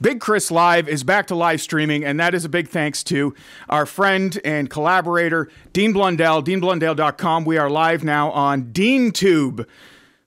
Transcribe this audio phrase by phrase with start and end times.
[0.00, 3.34] Big Chris Live is back to live streaming, and that is a big thanks to
[3.68, 7.44] our friend and collaborator, Dean Blundell, deanblundell.com.
[7.44, 9.66] We are live now on DeanTube,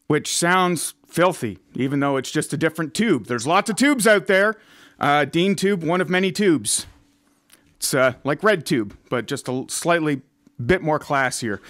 [0.07, 3.27] which sounds filthy, even though it's just a different tube.
[3.27, 4.57] There's lots of tubes out there.
[4.99, 6.85] Uh, DeanTube, one of many tubes.
[7.77, 10.21] It's uh, like RedTube, but just a slightly
[10.65, 11.61] bit more class here.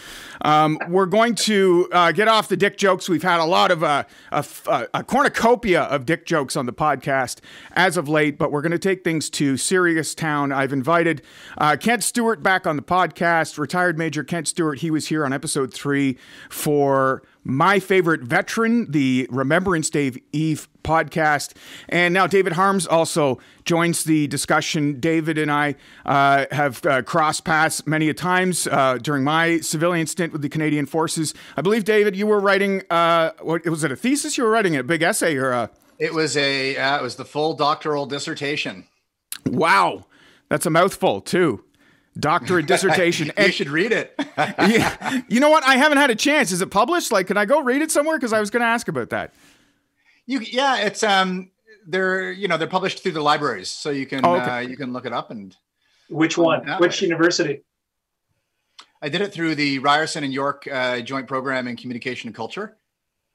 [0.42, 3.10] Um, we're going to uh, get off the dick jokes.
[3.10, 4.46] We've had a lot of uh, a,
[4.94, 7.40] a, cornucopia of dick jokes on the podcast
[7.74, 10.52] as of late, but we're going to take things to serious town.
[10.52, 11.22] I've invited
[11.58, 14.80] uh, Kent Stewart back on the podcast, retired Major Kent Stewart.
[14.80, 16.18] He was here on episode three
[16.50, 21.56] for my favorite veteran, the Remembrance Day Eve podcast.
[21.90, 25.00] And now David Harms also joins the discussion.
[25.00, 25.76] David and I
[26.06, 30.50] uh, have uh, crossed paths many a times uh, during my civilian stint with the
[30.50, 31.34] Canadian Forces.
[31.58, 34.76] I believe, David, you were writing, uh, what was it, a thesis you were writing,
[34.76, 35.70] a big essay or a...
[36.00, 38.88] It was a, uh, it was the full doctoral dissertation.
[39.46, 40.06] Wow.
[40.50, 41.64] That's a mouthful too
[42.20, 43.28] doctorate dissertation.
[43.28, 44.14] you and, should read it.
[44.38, 45.64] yeah, you know what?
[45.64, 46.52] I haven't had a chance.
[46.52, 47.12] Is it published?
[47.12, 48.18] Like, can I go read it somewhere?
[48.18, 49.34] Because I was going to ask about that.
[50.26, 51.52] You, yeah, it's um,
[51.88, 54.52] they're you know they're published through the libraries, so you can oh, okay.
[54.52, 55.56] uh, you can look it up and.
[56.10, 56.68] Which one?
[56.80, 57.62] Which university?
[59.02, 62.78] I did it through the Ryerson and York uh, Joint Program in Communication and Culture.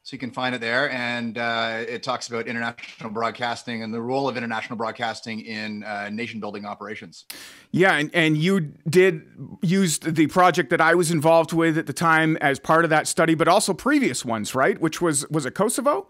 [0.06, 0.88] So you can find it there.
[0.92, 6.10] And uh, it talks about international broadcasting and the role of international broadcasting in uh,
[6.10, 7.24] nation building operations.
[7.72, 7.96] Yeah.
[7.96, 9.22] And, and you did
[9.62, 13.08] use the project that I was involved with at the time as part of that
[13.08, 14.80] study, but also previous ones, right?
[14.80, 16.06] Which was, was it Kosovo?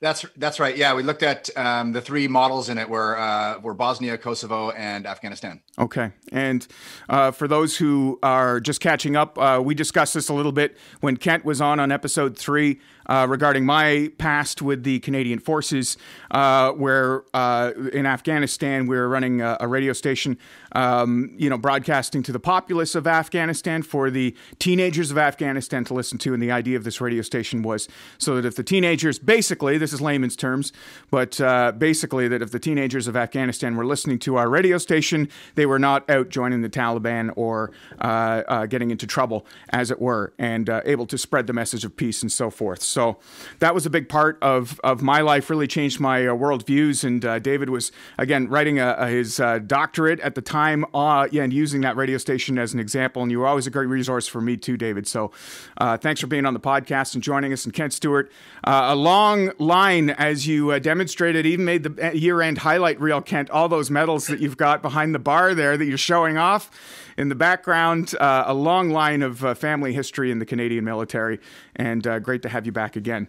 [0.00, 0.76] That's that's right.
[0.76, 4.70] Yeah, we looked at um, the three models in it were uh, were Bosnia, Kosovo,
[4.70, 5.60] and Afghanistan.
[5.78, 6.66] Okay, and
[7.08, 10.76] uh, for those who are just catching up, uh, we discussed this a little bit
[11.00, 15.96] when Kent was on on episode three uh, regarding my past with the Canadian Forces,
[16.30, 20.36] uh, where uh, in Afghanistan we were running a, a radio station,
[20.72, 25.94] um, you know, broadcasting to the populace of Afghanistan for the teenagers of Afghanistan to
[25.94, 26.34] listen to.
[26.34, 29.92] And the idea of this radio station was so that if the teenagers, basically, this
[29.92, 30.72] is layman's terms,
[31.10, 35.28] but uh, basically that if the teenagers of Afghanistan were listening to our radio station,
[35.54, 37.70] they were not out joining the Taliban or
[38.00, 41.96] uh, uh, getting into trouble, as it were, and able to spread the message of
[41.96, 42.82] peace and so forth.
[42.82, 43.18] So
[43.60, 47.04] that was a big part of, of my life, really changed my uh, world views.
[47.04, 51.28] And uh, David was, again, writing a, a, his uh, doctorate at the time uh,
[51.30, 53.22] yeah, and using that radio station as an example.
[53.22, 55.06] And you were always a great resource for me, too, David.
[55.06, 55.30] So
[55.76, 57.64] uh, thanks for being on the podcast and joining us.
[57.64, 58.30] And Kent Stewart,
[58.64, 63.50] uh, a long line as you demonstrated, even made the year end highlight reel, Kent,
[63.50, 66.70] all those medals that you've got behind the bar there that you're showing off
[67.18, 71.40] in the background, uh, a long line of uh, family history in the Canadian military,
[71.76, 73.28] and uh, great to have you back again.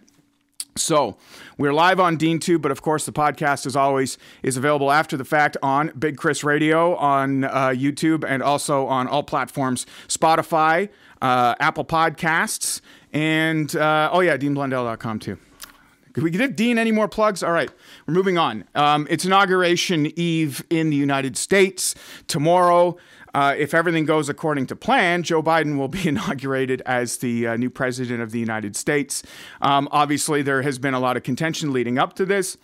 [0.76, 1.18] So
[1.58, 5.24] we're live on DeanTube, but of course the podcast, as always, is available after the
[5.24, 10.88] fact on Big Chris Radio on uh, YouTube and also on all platforms: Spotify,
[11.20, 12.80] uh, Apple Podcasts,
[13.12, 15.38] and oh yeah, DeanBlundell.com too.
[16.12, 17.42] Can we give Dean any more plugs?
[17.42, 17.70] All right,
[18.06, 18.64] we're moving on.
[18.74, 21.94] Um, it's inauguration eve in the United States
[22.26, 22.96] tomorrow.
[23.32, 27.56] Uh, if everything goes according to plan, Joe Biden will be inaugurated as the uh,
[27.56, 29.22] new president of the United States.
[29.62, 32.56] Um, obviously, there has been a lot of contention leading up to this.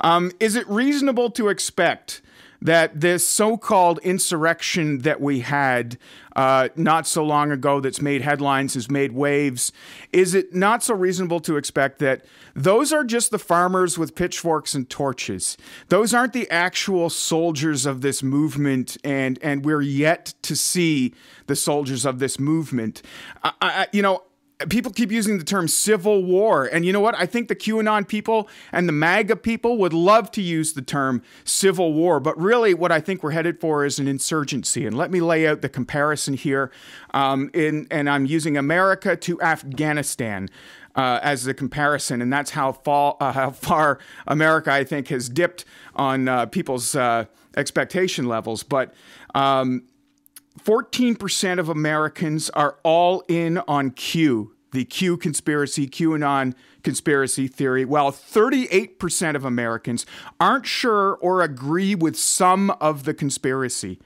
[0.00, 2.22] Um, is it reasonable to expect?
[2.62, 5.96] that this so called insurrection that we had
[6.40, 9.72] uh, not so long ago that's made headlines, has made waves,
[10.10, 14.72] is it not so reasonable to expect that those are just the farmers with pitchforks
[14.72, 15.58] and torches?
[15.88, 21.12] Those aren't the actual soldiers of this movement, and, and we're yet to see
[21.46, 23.02] the soldiers of this movement.
[23.44, 24.22] I, I, you know,
[24.68, 26.66] people keep using the term civil war.
[26.66, 27.14] And you know what?
[27.18, 31.22] I think the QAnon people and the MAGA people would love to use the term
[31.44, 32.20] civil war.
[32.20, 34.86] But really, what I think we're headed for is an insurgency.
[34.86, 36.70] And let me lay out the comparison here.
[37.14, 40.48] Um, in, and I'm using America to Afghanistan.
[40.94, 45.28] uh, as the comparison, and that's how, fall, uh, how far America, I think, has
[45.28, 45.64] dipped
[45.94, 47.26] on uh, people's uh,
[47.56, 48.62] expectation levels.
[48.62, 48.92] But
[49.34, 49.84] um,
[50.58, 58.10] 14% of Americans are all in on Q, the Q conspiracy, QAnon conspiracy theory, while
[58.10, 60.06] 38% of Americans
[60.38, 63.98] aren't sure or agree with some of the conspiracy.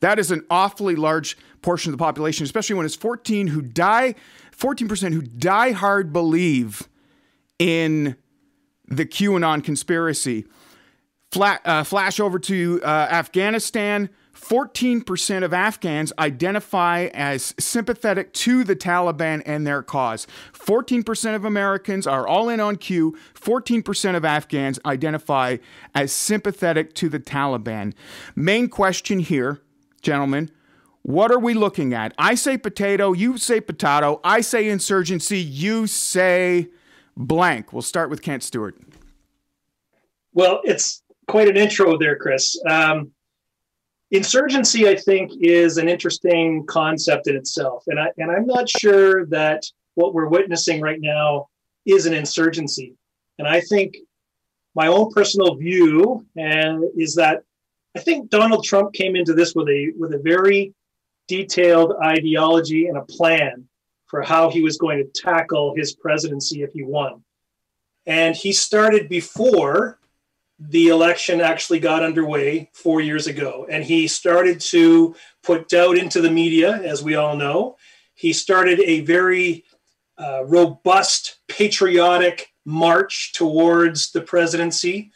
[0.00, 4.16] That is an awfully large portion of the population, especially when it's 14 who die,
[4.56, 6.88] 14% who die hard believe
[7.58, 8.16] in
[8.88, 10.44] the QAnon conspiracy.
[11.30, 14.10] Flat, uh, flash over to uh, Afghanistan.
[14.42, 20.26] 14% of Afghans identify as sympathetic to the Taliban and their cause.
[20.52, 23.16] 14% of Americans are all in on Q.
[23.34, 25.58] 14% of Afghans identify
[25.94, 27.94] as sympathetic to the Taliban.
[28.34, 29.60] Main question here,
[30.02, 30.50] gentlemen
[31.02, 32.14] what are we looking at?
[32.16, 36.68] I say potato, you say potato, I say insurgency, you say
[37.16, 37.72] blank.
[37.72, 38.76] We'll start with Kent Stewart.
[40.32, 42.56] Well, it's quite an intro there, Chris.
[42.68, 43.10] Um,
[44.12, 49.26] insurgency, I think, is an interesting concept in itself, and I and I'm not sure
[49.26, 49.64] that
[49.94, 51.48] what we're witnessing right now
[51.84, 52.94] is an insurgency.
[53.38, 53.96] And I think
[54.74, 57.42] my own personal view and is that
[57.96, 60.72] I think Donald Trump came into this with a with a very
[61.28, 63.66] detailed ideology and a plan
[64.06, 67.22] for how he was going to tackle his presidency if he won.
[68.06, 69.98] And he started before
[70.68, 73.66] the election actually got underway four years ago.
[73.68, 77.76] And he started to put doubt into the media, as we all know.
[78.14, 79.64] He started a very
[80.18, 85.10] uh, robust, patriotic march towards the presidency.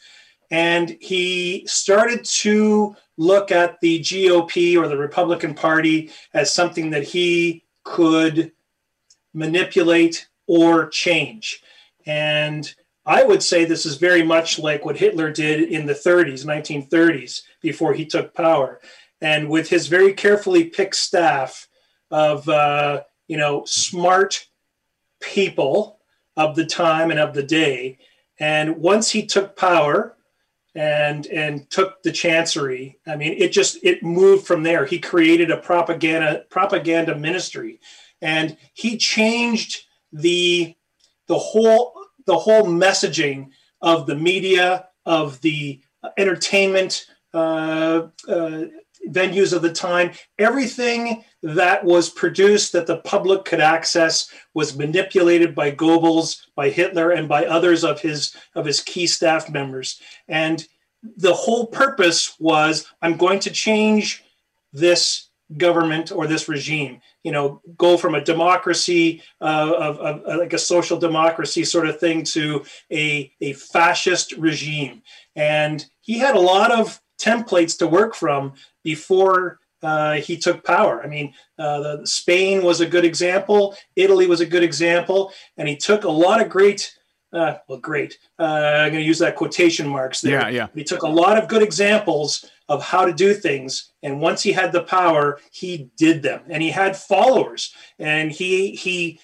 [0.51, 7.03] And he started to look at the GOP or the Republican Party as something that
[7.03, 8.51] he could
[9.33, 11.61] manipulate or change.
[12.05, 12.73] And
[13.07, 17.41] I would say this is very much like what Hitler did in the 30s, 1930s,
[17.61, 18.81] before he took power.
[19.21, 21.67] And with his very carefully picked staff
[22.11, 24.47] of, uh, you know, smart
[25.21, 25.99] people
[26.35, 27.97] of the time and of the day.
[28.39, 30.17] And once he took power,
[30.77, 32.99] and and took the chancery.
[33.07, 34.85] I mean, it just it moved from there.
[34.85, 37.79] He created a propaganda propaganda ministry,
[38.21, 40.75] and he changed the
[41.25, 41.93] the whole
[42.27, 43.49] the whole messaging
[43.81, 45.81] of the media of the
[46.17, 48.63] entertainment uh, uh,
[49.09, 50.11] venues of the time.
[50.37, 57.11] Everything that was produced that the public could access was manipulated by Goebbels, by Hitler,
[57.11, 60.01] and by others of his of his key staff members.
[60.27, 60.65] And
[61.15, 64.23] the whole purpose was I'm going to change
[64.73, 70.37] this government or this regime you know go from a democracy uh, of, of, of,
[70.39, 75.01] like a social democracy sort of thing to a, a fascist regime
[75.37, 78.53] and he had a lot of templates to work from
[78.83, 81.03] before uh, he took power.
[81.03, 83.75] I mean, uh, the, Spain was a good example.
[83.95, 86.93] Italy was a good example, and he took a lot of great.
[87.33, 88.17] Uh, well, great.
[88.39, 90.39] Uh, I'm going to use that quotation marks there.
[90.39, 90.67] Yeah, yeah.
[90.73, 94.51] He took a lot of good examples of how to do things, and once he
[94.53, 99.19] had the power, he did them, and he had followers, and he he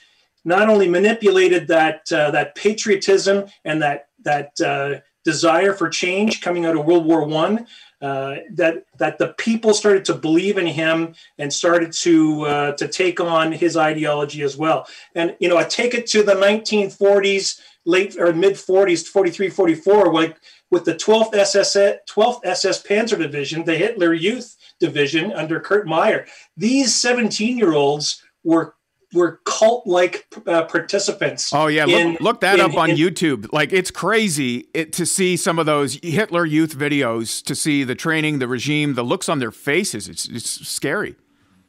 [0.45, 6.65] not only manipulated that uh, that patriotism and that that uh, desire for change coming
[6.65, 7.67] out of World War One,
[8.01, 12.87] uh, that that the people started to believe in him and started to uh, to
[12.87, 14.87] take on his ideology as well.
[15.15, 20.13] And you know, I take it to the 1940s, late or mid 40s, 43, 44,
[20.13, 20.37] like
[20.71, 26.25] with the 12th SS 12th SS Panzer Division, the Hitler Youth Division under Kurt Meyer.
[26.57, 28.75] These 17 year olds were
[29.13, 31.51] were cult like uh, participants.
[31.53, 33.51] Oh yeah, in, look, look, that in, up on in, YouTube.
[33.53, 37.95] Like it's crazy it, to see some of those Hitler Youth videos, to see the
[37.95, 40.09] training, the regime, the looks on their faces.
[40.09, 41.15] It's it's scary.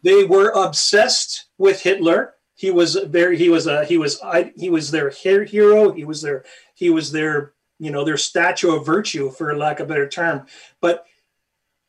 [0.02, 2.33] They were obsessed with Hitler.
[2.54, 5.92] He was very he was a he was I, he was their hero.
[5.92, 6.44] He was their
[6.74, 10.46] he was their you know their statue of virtue, for lack of a better term.
[10.80, 11.04] But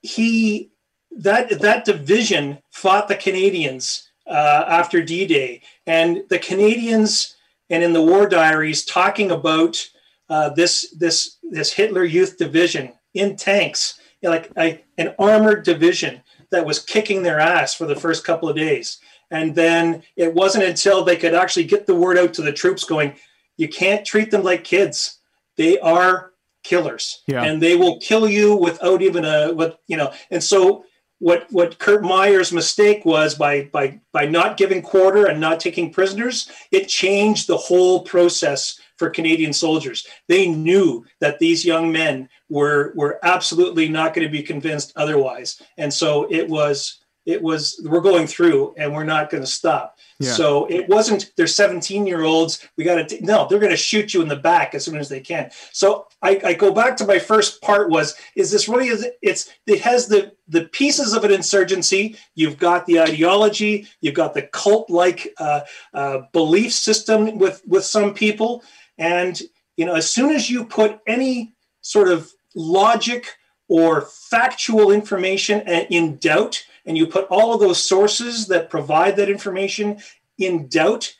[0.01, 0.72] he
[1.12, 5.62] that that division fought the Canadians uh, after D Day.
[5.86, 7.36] And the Canadians
[7.69, 9.89] and in the war diaries talking about
[10.29, 16.65] uh, this, this, this Hitler Youth Division in tanks, like a, an armored division that
[16.65, 19.00] was kicking their ass for the first couple of days.
[19.32, 22.84] And then it wasn't until they could actually get the word out to the troops
[22.84, 23.15] going,
[23.58, 25.20] you can't treat them like kids.
[25.58, 26.32] They are
[26.63, 27.44] killers yeah.
[27.44, 30.84] and they will kill you without even a, what, you know, and so
[31.20, 35.91] what what Kurt Meyer's mistake was by by by not giving quarter and not taking
[35.91, 40.05] prisoners, it changed the whole process for Canadian soldiers.
[40.27, 45.62] They knew that these young men were were absolutely not going to be convinced otherwise,
[45.77, 49.98] and so it was it was we're going through and we're not going to stop.
[50.20, 50.32] Yeah.
[50.32, 52.65] So it wasn't they're 17 year olds.
[52.77, 55.10] We got to no, they're going to shoot you in the back as soon as
[55.10, 55.50] they can.
[55.72, 59.51] So I, I, go back to my first part was is this really is it's
[59.65, 62.17] it has the the pieces of an insurgency.
[62.36, 63.88] You've got the ideology.
[64.01, 65.62] You've got the cult like uh,
[65.94, 68.63] uh, belief system with with some people,
[68.98, 69.41] and
[69.77, 73.36] you know as soon as you put any sort of logic
[73.67, 79.30] or factual information in doubt and you put all of those sources that provide that
[79.30, 80.00] information
[80.38, 81.13] in doubt,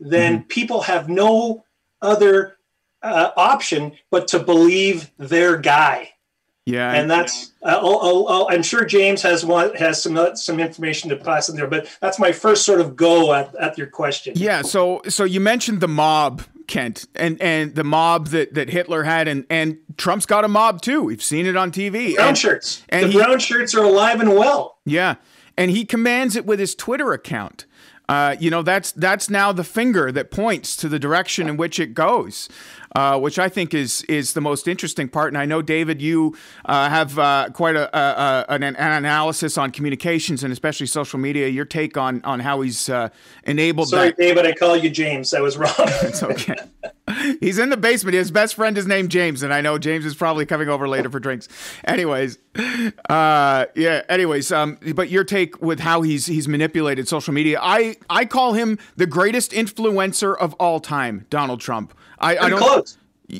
[0.00, 0.48] then mm-hmm.
[0.48, 1.64] people have no
[2.02, 2.58] other
[3.02, 6.10] uh, option but to believe their guy.
[6.66, 10.34] Yeah, and that's uh, I'll, I'll, i am sure James has one has some uh,
[10.34, 13.76] some information to pass in there, but that's my first sort of go at, at
[13.76, 14.32] your question.
[14.34, 19.04] Yeah, so so you mentioned the mob, Kent, and and the mob that that Hitler
[19.04, 21.02] had, and and Trump's got a mob too.
[21.02, 22.14] We've seen it on TV.
[22.14, 24.78] Brown and, shirts, and the he, brown shirts are alive and well.
[24.84, 25.16] Yeah,
[25.56, 27.66] and he commands it with his Twitter account.
[28.08, 31.80] Uh, you know that's that's now the finger that points to the direction in which
[31.80, 32.50] it goes
[32.94, 35.28] uh, which I think is is the most interesting part.
[35.28, 39.72] And I know, David, you uh, have uh, quite a, a, an, an, analysis on
[39.72, 41.48] communications and especially social media.
[41.48, 43.08] Your take on on how he's uh,
[43.44, 43.88] enabled.
[43.88, 44.16] Sorry, that.
[44.16, 45.34] David, I call you James.
[45.34, 45.72] I was wrong.
[45.78, 46.54] it's okay.
[47.40, 48.14] He's in the basement.
[48.14, 51.10] His best friend is named James, and I know James is probably coming over later
[51.10, 51.48] for drinks.
[51.84, 52.38] Anyways,
[53.08, 54.02] uh, yeah.
[54.08, 57.58] Anyways, um, but your take with how he's he's manipulated social media.
[57.62, 61.94] I I call him the greatest influencer of all time, Donald Trump.
[62.18, 62.98] I, I don't close.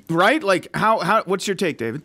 [0.08, 0.42] right.
[0.42, 2.02] Like how how what's your take, David?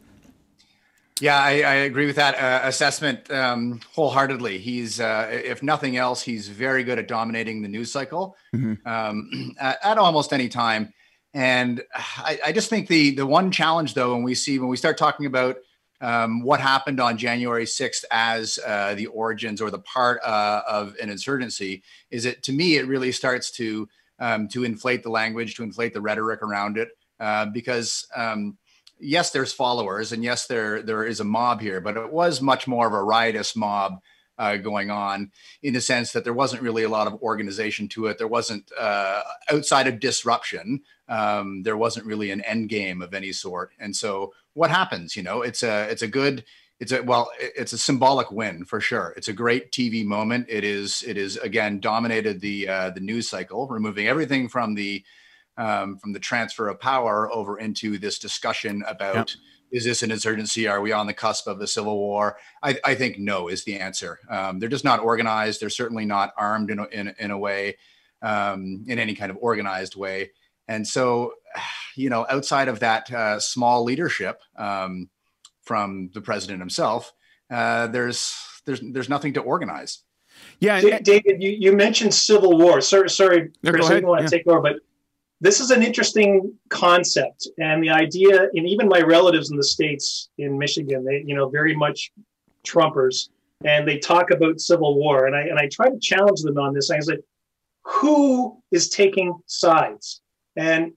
[1.22, 4.58] Yeah, I, I agree with that uh, assessment um, wholeheartedly.
[4.58, 8.88] He's, uh, if nothing else, he's very good at dominating the news cycle mm-hmm.
[8.88, 10.94] um, at, at, almost any time.
[11.34, 14.78] And I, I, just think the the one challenge, though, when we see when we
[14.78, 15.58] start talking about
[16.02, 20.96] um, what happened on January 6th as uh, the origins or the part uh, of
[21.02, 25.56] an insurgency, is it to me it really starts to um, to inflate the language,
[25.56, 26.90] to inflate the rhetoric around it.
[27.20, 28.58] Uh, because um,
[29.00, 32.68] yes, there's followers, and yes, there there is a mob here, but it was much
[32.68, 34.00] more of a riotous mob
[34.40, 35.32] uh, going on
[35.62, 38.18] in the sense that there wasn't really a lot of organization to it.
[38.18, 40.82] There wasn't uh, outside of disruption.
[41.10, 43.72] Um, there wasn't really an end game of any sort.
[43.80, 45.16] And so, what happens?
[45.16, 46.46] You know, it's a it's a good
[46.80, 50.64] it's a well it's a symbolic win for sure it's a great tv moment it
[50.64, 55.04] is it is again dominated the uh, the news cycle removing everything from the
[55.58, 59.30] um, from the transfer of power over into this discussion about yep.
[59.72, 62.96] Is this an insurgency are we on the cusp of a civil war i, I
[62.96, 66.80] think no is the answer um, they're just not organized they're certainly not armed in
[66.80, 67.78] a, in, in a way
[68.22, 70.32] um, in any kind of organized way
[70.68, 71.34] and so
[71.96, 75.10] you know outside of that uh, small leadership um,
[75.70, 77.14] from the president himself,
[77.52, 78.36] uh, there's
[78.66, 80.00] there's there's nothing to organize.
[80.60, 82.82] Yeah, D- David, you, you mentioned civil war.
[82.82, 84.30] Sorry, sorry, Chris, I don't want to yeah.
[84.30, 84.78] take over, but
[85.42, 90.30] this is an interesting concept, and the idea, and even my relatives in the states
[90.38, 92.12] in Michigan, they you know very much
[92.68, 93.30] Trumpers,
[93.64, 96.74] and they talk about civil war, and I and I try to challenge them on
[96.74, 96.92] this.
[96.92, 97.20] I said,
[97.84, 100.22] who is taking sides?
[100.56, 100.92] And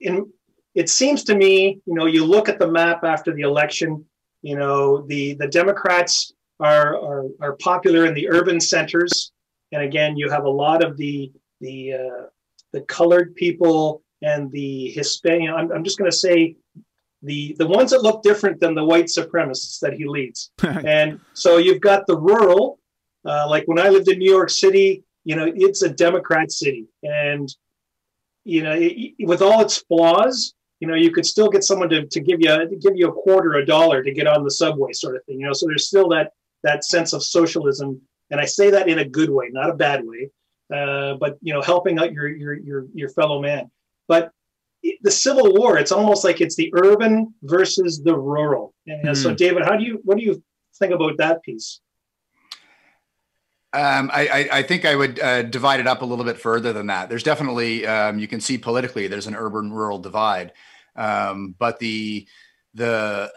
[0.00, 0.32] in
[0.74, 4.04] it seems to me, you know, you look at the map after the election,
[4.42, 9.32] you know, the the Democrats are are, are popular in the urban centers,
[9.72, 12.26] and again, you have a lot of the the uh,
[12.74, 15.48] the colored people and the Hispanic.
[15.48, 16.56] I'm, I'm just going to say
[17.22, 20.50] the the ones that look different than the white supremacists that he leads.
[20.62, 22.78] and so you've got the rural,
[23.24, 26.86] uh, like when I lived in New York City, you know, it's a Democrat city,
[27.02, 27.48] and
[28.44, 32.06] you know, it, with all its flaws, you know, you could still get someone to,
[32.06, 34.50] to give you a, to give you a quarter, a dollar to get on the
[34.50, 35.40] subway, sort of thing.
[35.40, 36.32] You know, so there's still that
[36.64, 38.00] that sense of socialism,
[38.30, 40.30] and I say that in a good way, not a bad way,
[40.74, 43.70] uh, but you know, helping out your your your your fellow man.
[44.08, 44.30] But
[45.02, 48.74] the Civil War, it's almost like it's the urban versus the rural.
[48.86, 49.16] And mm.
[49.16, 49.36] so, hmm.
[49.36, 50.42] David, how do you what do you
[50.78, 51.80] think about that piece?
[53.72, 56.86] Um, I, I, think I would uh, divide it up a little bit further than
[56.86, 57.08] that.
[57.08, 60.52] There's definitely, um, you can see politically, there's an urban rural divide.
[60.94, 62.28] Um, but the
[62.74, 63.32] the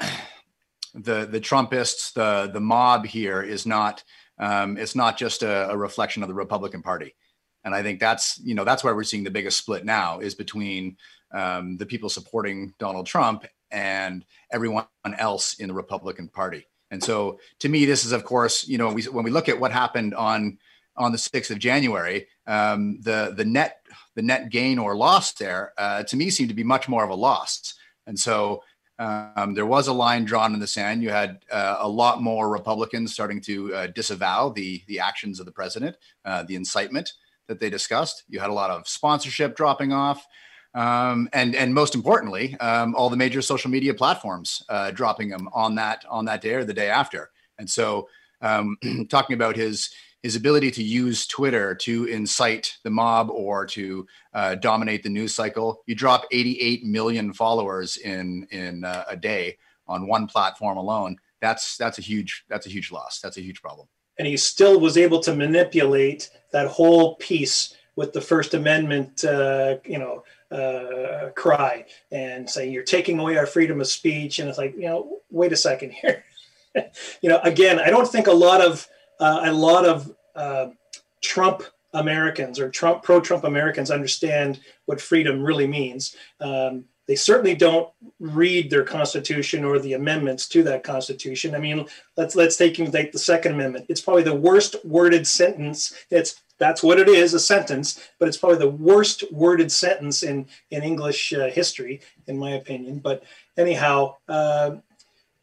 [0.93, 4.03] the the Trumpists, the the mob here is not
[4.39, 7.15] um, it's not just a, a, reflection of the Republican Party,
[7.67, 10.33] and I think that's you know that's why we're seeing the biggest split now is
[10.33, 10.95] between
[11.33, 14.85] um, the people supporting Donald Trump and everyone
[15.17, 16.65] else in the Republican Party.
[16.91, 19.59] And so, to me, this is, of course, you know, we, when we look at
[19.59, 20.57] what happened on
[20.95, 25.73] on the 6th of January, um, the the net the net gain or loss there,
[25.77, 27.73] uh, to me, seemed to be much more of a loss.
[28.05, 28.63] And so,
[28.97, 31.03] um, there was a line drawn in the sand.
[31.03, 35.45] You had uh, a lot more Republicans starting to uh, disavow the the actions of
[35.45, 37.11] the president, uh, the incitement
[37.47, 38.23] that they discussed.
[38.27, 40.25] You had a lot of sponsorship dropping off,
[40.73, 45.49] um, and and most importantly, um, all the major social media platforms uh, dropping them
[45.53, 47.31] on that on that day or the day after.
[47.59, 48.09] And so,
[48.41, 48.77] um,
[49.09, 49.89] talking about his
[50.23, 55.33] his ability to use Twitter to incite the mob or to uh, dominate the news
[55.33, 55.81] cycle.
[55.85, 61.17] You drop 88 million followers in in uh, a day on one platform alone.
[61.39, 63.19] That's that's a huge that's a huge loss.
[63.21, 63.87] That's a huge problem.
[64.19, 69.77] And he still was able to manipulate that whole piece with the First Amendment, uh,
[69.85, 74.39] you know, uh, cry and saying you're taking away our freedom of speech.
[74.39, 76.23] And it's like, you know, wait a second here.
[77.21, 78.87] you know, again, I don't think a lot of
[79.19, 80.67] uh, a lot of uh,
[81.21, 81.63] Trump
[81.93, 86.15] Americans or Trump pro-Trump Americans understand what freedom really means.
[86.39, 91.55] Um, they certainly don't read their constitution or the amendments to that constitution.
[91.55, 91.85] I mean,
[92.17, 93.85] let's let's take take the Second Amendment.
[93.89, 95.93] It's probably the worst worded sentence.
[96.09, 100.47] It's that's what it is, a sentence, but it's probably the worst worded sentence in
[100.71, 102.99] in English uh, history, in my opinion.
[102.99, 103.23] But
[103.57, 104.77] anyhow, uh,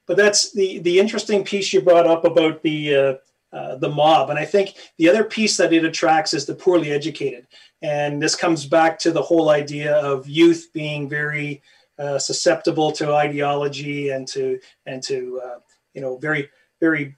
[0.06, 2.94] but that's the the interesting piece you brought up about the
[3.54, 4.30] uh, the mob.
[4.30, 7.46] And I think the other piece that it attracts is the poorly educated.
[7.82, 11.62] And this comes back to the whole idea of youth being very
[11.99, 15.58] uh, susceptible to ideology and to and to uh,
[15.92, 16.49] you know very
[16.80, 17.16] very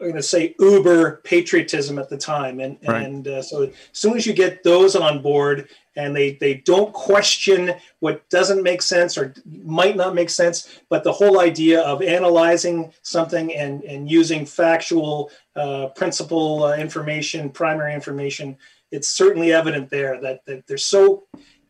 [0.00, 3.04] I'm going to say uber patriotism at the time, and right.
[3.04, 6.92] and uh, so as soon as you get those on board and they they don't
[6.92, 9.32] question what doesn't make sense or
[9.64, 15.30] might not make sense, but the whole idea of analyzing something and and using factual
[15.56, 18.58] uh, principal uh, information, primary information,
[18.92, 21.24] it's certainly evident there that, that they're so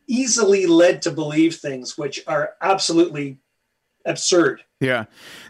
[0.07, 3.39] easily led to believe things which are absolutely
[4.07, 4.63] absurd.
[4.79, 5.05] Yeah.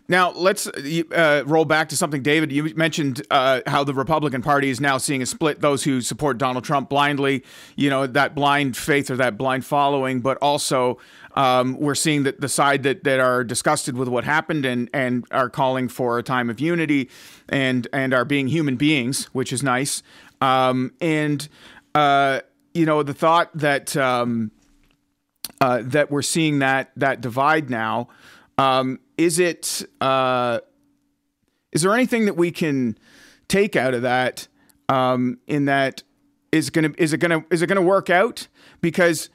[0.08, 2.52] Now let's uh, roll back to something, David.
[2.52, 6.38] You mentioned uh, how the Republican Party is now seeing a split: those who support
[6.38, 7.44] Donald Trump blindly,
[7.76, 10.98] you know, that blind faith or that blind following, but also
[11.36, 15.26] um, we're seeing that the side that that are disgusted with what happened and and
[15.32, 17.10] are calling for a time of unity
[17.50, 20.04] and and are being human beings, which is nice.
[20.40, 21.48] Um, and
[21.96, 22.42] uh,
[22.74, 24.52] you know, the thought that um,
[25.60, 28.08] uh, that we're seeing that that divide now.
[28.58, 29.84] Um, is it?
[30.02, 30.60] Uh,
[31.72, 32.98] is there anything that we can
[33.48, 34.48] take out of that?
[34.90, 36.04] Um, in that,
[36.52, 38.48] is gonna is it gonna is it gonna work out?
[38.82, 39.30] Because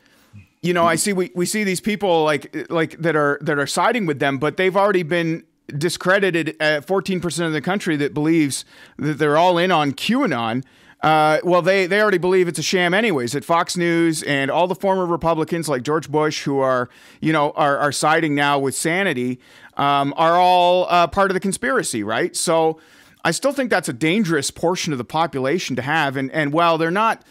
[0.62, 3.66] you know, I see we, we see these people like like that are that are
[3.66, 5.44] siding with them, but they've already been
[5.78, 8.64] discredited at 14% of the country that believes
[8.98, 10.64] that they're all in on QAnon.
[11.02, 13.34] Uh, well, they, they already believe it's a sham, anyways.
[13.34, 16.88] At Fox News and all the former Republicans like George Bush, who are
[17.20, 19.40] you know are, are siding now with sanity,
[19.76, 22.36] um, are all uh, part of the conspiracy, right?
[22.36, 22.78] So
[23.24, 26.16] I still think that's a dangerous portion of the population to have.
[26.16, 27.24] And and while they're not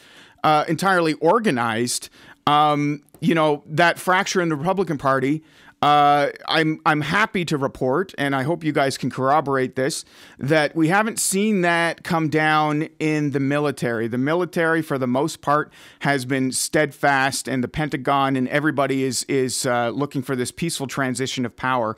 [0.43, 2.09] uh, entirely organized,
[2.47, 5.43] um, you know that fracture in the Republican Party
[5.81, 10.05] uh, I'm I'm happy to report, and I hope you guys can corroborate this,
[10.37, 14.07] that we haven't seen that come down in the military.
[14.07, 19.23] The military, for the most part, has been steadfast, and the Pentagon and everybody is
[19.23, 21.95] is uh, looking for this peaceful transition of power.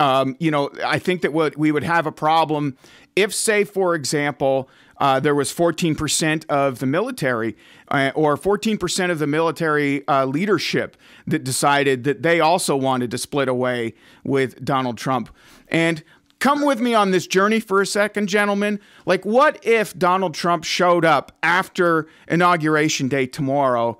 [0.00, 2.76] Um, you know, I think that what we would have a problem
[3.14, 4.68] if, say, for example,
[5.02, 7.56] uh, there was 14% of the military
[7.88, 13.18] uh, or 14% of the military uh, leadership that decided that they also wanted to
[13.18, 15.28] split away with Donald Trump.
[15.66, 16.04] And
[16.38, 18.78] come with me on this journey for a second, gentlemen.
[19.04, 23.98] Like, what if Donald Trump showed up after Inauguration Day tomorrow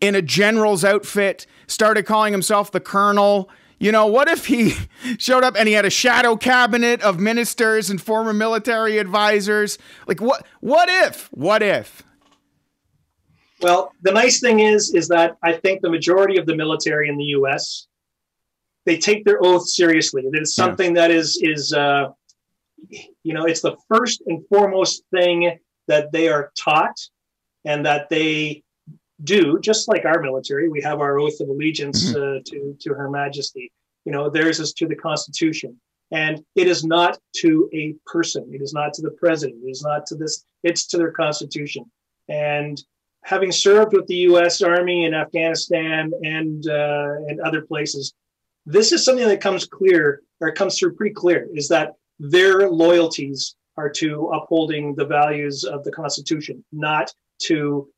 [0.00, 3.50] in a general's outfit, started calling himself the colonel?
[3.80, 4.74] You know, what if he
[5.18, 9.78] showed up and he had a shadow cabinet of ministers and former military advisors?
[10.06, 11.28] Like what what if?
[11.32, 12.04] What if?
[13.62, 17.16] Well, the nice thing is is that I think the majority of the military in
[17.16, 17.88] the US
[18.86, 20.22] they take their oath seriously.
[20.22, 21.02] It is something yeah.
[21.02, 22.08] that is is uh,
[23.22, 26.98] you know, it's the first and foremost thing that they are taught
[27.64, 28.62] and that they
[29.24, 32.38] do, just like our military, we have our oath of allegiance mm-hmm.
[32.38, 33.72] uh, to to Her Majesty.
[34.04, 35.78] You know, theirs is to the Constitution,
[36.10, 38.48] and it is not to a person.
[38.52, 39.62] It is not to the president.
[39.64, 40.44] It is not to this.
[40.62, 41.90] It's to their Constitution.
[42.28, 42.82] And
[43.24, 44.62] having served with the U.S.
[44.62, 48.14] Army in Afghanistan and uh, and other places,
[48.66, 53.56] this is something that comes clear or comes through pretty clear is that their loyalties
[53.76, 57.88] are to upholding the values of the Constitution, not to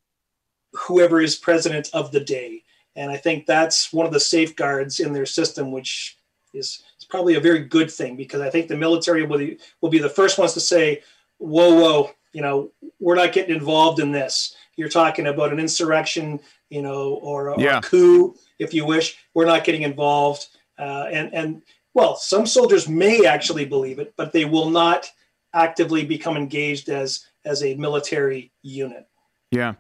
[0.73, 2.63] whoever is president of the day.
[2.97, 6.19] And I think that's one of the safeguards in their system, which
[6.53, 9.91] is, is probably a very good thing because I think the military will be, will
[9.91, 11.03] be the first ones to say,
[11.39, 14.55] whoa, whoa, you know, we're not getting involved in this.
[14.77, 17.79] You're talking about an insurrection, you know, or, or yeah.
[17.79, 19.19] a coup, if you wish.
[19.35, 20.49] We're not getting involved.
[20.79, 21.63] Uh, and, and
[21.95, 25.11] well, some soldiers may actually believe it, but they will not
[25.55, 29.07] actively become engaged as as a military unit.
[29.53, 29.75] Yeah.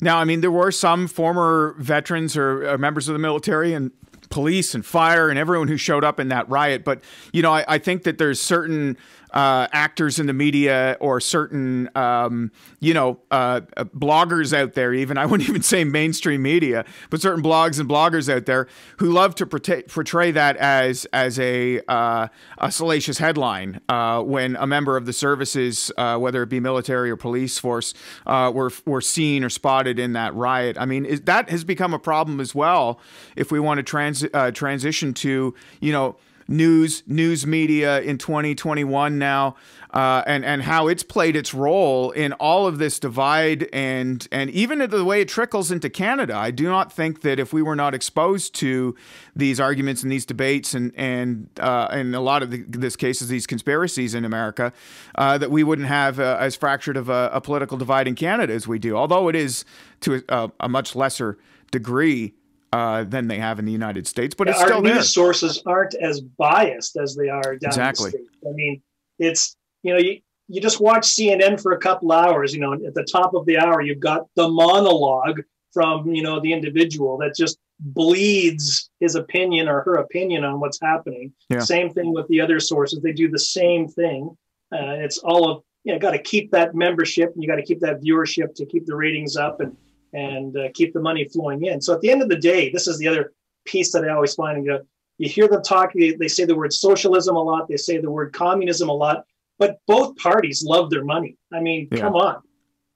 [0.00, 3.90] Now, I mean, there were some former veterans or, or members of the military and
[4.30, 6.84] police and fire and everyone who showed up in that riot.
[6.84, 8.96] But, you know, I, I think that there's certain
[9.32, 14.94] uh, actors in the media or certain, um, you know, uh, uh, bloggers out there,
[14.94, 18.66] even I wouldn't even say mainstream media, but certain blogs and bloggers out there
[18.98, 24.56] who love to portray, portray that as as a uh, a salacious headline uh, when
[24.56, 27.94] a member of the services, uh, whether it be military or police force,
[28.26, 30.76] were were seen or spotted in that riot.
[30.78, 33.00] I mean, is, that has become a problem as well.
[33.34, 36.16] If we want to trans transition to, you know
[36.48, 39.56] news news media in 2021 now,
[39.92, 44.50] uh, and and how it's played its role in all of this divide and and
[44.50, 46.36] even the way it trickles into Canada.
[46.36, 48.94] I do not think that if we were not exposed to
[49.34, 53.28] these arguments and these debates and and uh, in a lot of the, this cases
[53.28, 54.72] these conspiracies in America,
[55.16, 58.52] uh, that we wouldn't have uh, as fractured of a, a, political divide in Canada
[58.52, 58.96] as we do.
[58.96, 59.64] Although it is
[60.00, 61.38] to a, a much lesser
[61.70, 62.34] degree
[62.76, 65.02] uh, than they have in the United States, but it's Our still news there.
[65.02, 68.10] sources aren't as biased as they are down exactly.
[68.10, 68.50] the.
[68.50, 68.82] I mean,
[69.18, 72.52] it's you know you, you just watch CNN for a couple hours.
[72.52, 75.40] You know, at the top of the hour, you've got the monologue
[75.72, 80.80] from you know the individual that just bleeds his opinion or her opinion on what's
[80.80, 81.32] happening.
[81.48, 81.60] Yeah.
[81.60, 84.36] Same thing with the other sources; they do the same thing.
[84.70, 87.64] Uh, it's all of you know, got to keep that membership, and you got to
[87.64, 89.74] keep that viewership to keep the ratings up and
[90.12, 91.80] and uh, keep the money flowing in.
[91.80, 93.32] So at the end of the day, this is the other
[93.64, 94.64] piece that I always find.
[94.64, 94.80] You, know,
[95.18, 98.10] you hear them talk, they, they say the word socialism a lot, they say the
[98.10, 99.24] word communism a lot,
[99.58, 101.36] but both parties love their money.
[101.52, 102.00] I mean, yeah.
[102.00, 102.42] come on.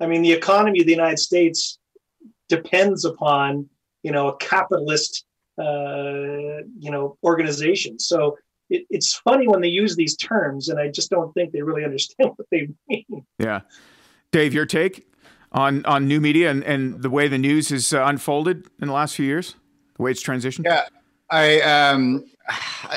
[0.01, 1.79] I mean, the economy of the United States
[2.49, 3.69] depends upon,
[4.03, 5.25] you know, a capitalist,
[5.59, 7.99] uh, you know, organization.
[7.99, 8.39] So
[8.71, 11.85] it, it's funny when they use these terms, and I just don't think they really
[11.85, 13.27] understand what they mean.
[13.39, 13.61] Yeah.
[14.33, 15.10] Dave, your take?
[15.53, 18.95] On on new media and, and the way the news has uh, unfolded in the
[18.95, 19.57] last few years,
[19.97, 20.65] the way it's transitioned?
[20.65, 20.87] Yeah,
[21.31, 22.25] I um,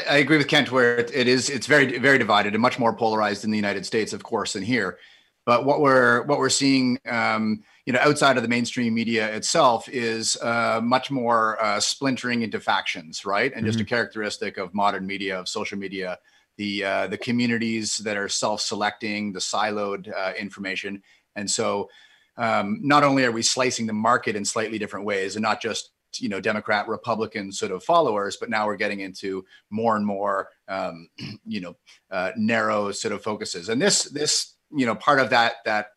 [0.09, 2.93] I agree with Kent where it, it is it's very very divided and much more
[2.93, 4.97] polarized in the United States, of course, than here.
[5.45, 9.89] But what we're what we're seeing, um, you know, outside of the mainstream media itself,
[9.89, 13.51] is uh, much more uh, splintering into factions, right?
[13.51, 13.65] And mm-hmm.
[13.65, 13.89] just a mm-hmm.
[13.89, 16.17] characteristic of modern media, of social media,
[16.57, 21.03] the uh, the communities that are self-selecting, the siloed uh, information,
[21.35, 21.89] and so
[22.37, 25.91] um, not only are we slicing the market in slightly different ways and not just
[26.19, 30.49] you know democrat republican sort of followers but now we're getting into more and more
[30.67, 31.07] um,
[31.45, 31.75] you know
[32.11, 33.69] uh, narrow sort of focuses.
[33.69, 35.87] And this this you know part of that that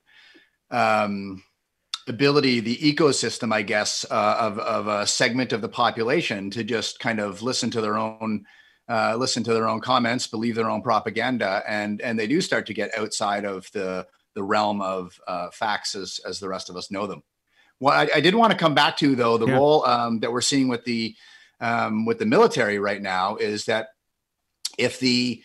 [0.71, 1.43] um,
[2.09, 7.01] ability the ecosystem i guess uh, of, of a segment of the population to just
[7.01, 8.45] kind of listen to their own
[8.89, 12.65] uh, listen to their own comments believe their own propaganda and and they do start
[12.67, 16.77] to get outside of the the realm of uh, facts as, as the rest of
[16.77, 17.25] us know them.
[17.79, 19.55] What I, I did want to come back to though, the yeah.
[19.55, 21.17] role um, that we're seeing with the
[21.61, 23.89] um, with the military right now is that
[24.79, 25.43] if the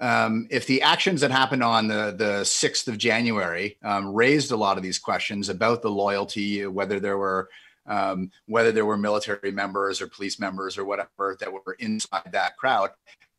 [0.00, 4.56] um, if the actions that happened on the the sixth of January um, raised a
[4.56, 7.48] lot of these questions about the loyalty, whether there were
[7.86, 12.56] um, whether there were military members or police members or whatever that were inside that
[12.56, 12.90] crowd.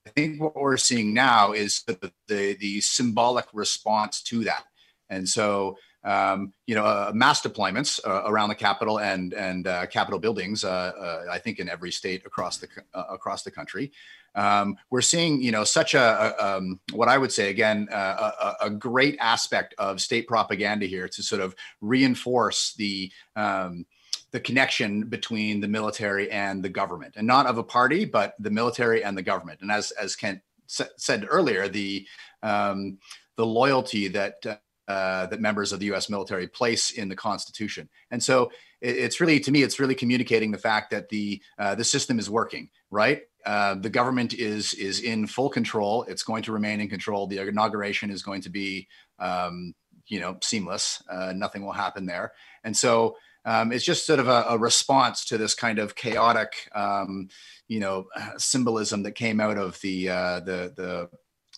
[0.08, 4.64] I think what we're seeing now is the, the, the symbolic response to that.
[5.10, 9.88] And so, um, you know, uh, mass deployments uh, around the capital and and uh,
[9.88, 10.64] capital buildings.
[10.64, 13.92] Uh, uh, I think in every state across the uh, across the country,
[14.36, 18.56] um, we're seeing you know such a, a um, what I would say again a,
[18.62, 23.86] a, great aspect of state propaganda here to sort of reinforce the um,
[24.30, 28.52] the connection between the military and the government, and not of a party, but the
[28.52, 29.62] military and the government.
[29.62, 32.06] And as as Kent said earlier, the
[32.44, 33.00] um,
[33.38, 36.10] the loyalty that uh, that members of the U.S.
[36.10, 37.90] military place in the Constitution.
[38.12, 41.76] And so it, it's really, to me, it's really communicating the fact that the uh,
[41.76, 42.70] the system is working.
[42.92, 46.04] Right, uh, the government is is in full control.
[46.04, 47.28] It's going to remain in control.
[47.28, 48.88] The inauguration is going to be,
[49.20, 49.74] um,
[50.08, 51.02] you know, seamless.
[51.10, 52.34] Uh, nothing will happen there.
[52.64, 53.18] And so.
[53.48, 57.30] um, it's just sort of a, a, response to this kind of chaotic, um,
[57.68, 61.10] you know, symbolism that came out of the uh, the the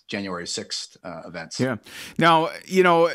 [0.08, 1.60] January 6th uh, events.
[1.60, 1.76] Yeah.
[2.18, 3.10] Now, you know,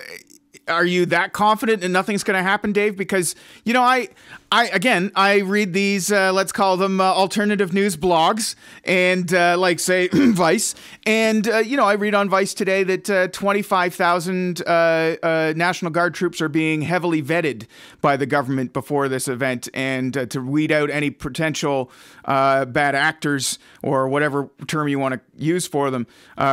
[0.67, 2.95] are you that confident and nothing's going to happen, Dave?
[2.95, 4.09] Because you know, I,
[4.51, 9.57] I again, I read these, uh, let's call them uh, alternative news blogs, and uh,
[9.57, 13.61] like say Vice, and uh, you know, I read on Vice today that uh, twenty
[13.63, 17.65] five thousand uh, National Guard troops are being heavily vetted
[18.01, 21.91] by the government before this event, and to weed out any potential
[22.25, 26.05] bad actors or whatever term you want to use for them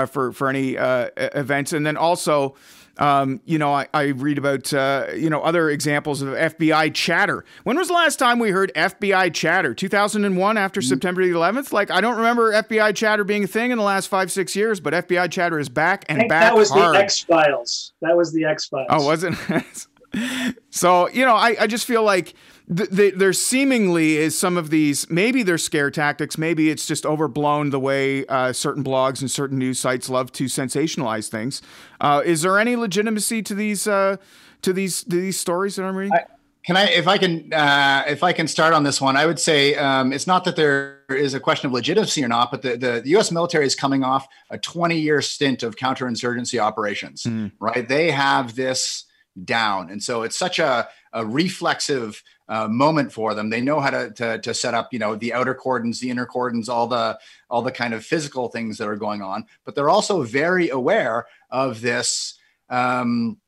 [0.08, 2.54] for for any events, and then also.
[3.00, 7.46] Um, you know, I, I read about, uh, you know, other examples of FBI chatter.
[7.64, 9.74] When was the last time we heard FBI chatter?
[9.74, 10.88] 2001 after mm-hmm.
[10.88, 11.72] September 11th?
[11.72, 14.80] Like, I don't remember FBI chatter being a thing in the last five, six years,
[14.80, 16.94] but FBI chatter is back and back That was hard.
[16.94, 17.92] the X Files.
[18.02, 18.88] That was the X Files.
[18.90, 19.38] Oh, wasn't
[20.70, 22.34] so, you know, I, I just feel like
[22.74, 25.09] th- there seemingly is some of these.
[25.11, 26.38] Maybe they're scare tactics.
[26.38, 30.44] Maybe it's just overblown the way uh, certain blogs and certain news sites love to
[30.44, 31.62] sensationalize things.
[32.00, 34.16] Uh, is there any legitimacy to these uh,
[34.62, 36.14] to these to these stories that I'm reading?
[36.14, 36.24] I,
[36.64, 39.38] can I, if I can, uh, if I can start on this one, I would
[39.38, 42.76] say um, it's not that there is a question of legitimacy or not, but the,
[42.76, 43.33] the, the U.S.
[43.33, 47.50] military is coming off a 20-year stint of counterinsurgency operations, mm.
[47.61, 47.88] right?
[47.88, 49.04] They have this
[49.44, 53.48] down, and so it's such a, a reflexive uh, moment for them.
[53.48, 56.26] They know how to, to, to set up, you know, the outer cordons, the inner
[56.26, 59.46] cordons, all the all the kind of physical things that are going on.
[59.64, 62.35] But they're also very aware of this.
[62.68, 63.38] Um,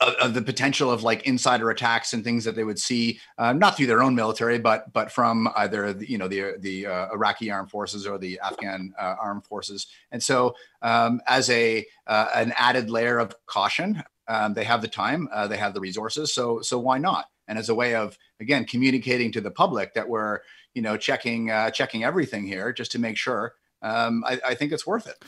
[0.00, 3.52] of, of, the potential of like insider attacks and things that they would see, uh,
[3.52, 7.12] not through their own military, but but from either the, you know the the uh,
[7.12, 9.86] Iraqi armed forces or the Afghan uh, armed forces.
[10.10, 14.88] And so, um, as a uh, an added layer of caution, um, they have the
[14.88, 16.32] time, uh, they have the resources.
[16.32, 17.26] So so why not?
[17.48, 20.40] and as a way of again communicating to the public that we're
[20.74, 24.72] you know checking uh, checking everything here just to make sure um, I, I, think
[24.72, 25.22] it's worth it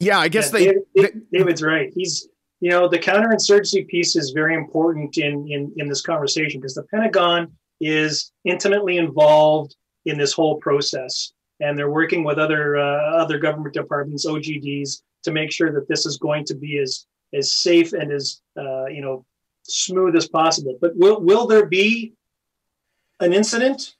[0.00, 2.28] yeah i guess yeah, they, David, they, david's right he's
[2.60, 6.84] you know the counterinsurgency piece is very important in in, in this conversation because the
[6.84, 13.38] pentagon is intimately involved in this whole process and they're working with other uh, other
[13.38, 17.92] government departments ogds to make sure that this is going to be as as safe
[17.92, 19.24] and as uh, you know
[19.62, 20.78] smooth as possible.
[20.80, 22.14] But will will there be
[23.20, 23.94] an incident?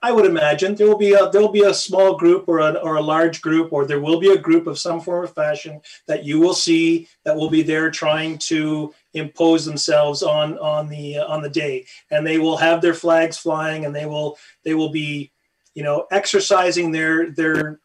[0.00, 2.74] I would imagine there will be a there will be a small group or a
[2.74, 5.80] or a large group, or there will be a group of some form of fashion
[6.06, 11.18] that you will see that will be there trying to impose themselves on on the
[11.18, 14.90] on the day, and they will have their flags flying, and they will they will
[14.90, 15.32] be,
[15.74, 17.80] you know, exercising their their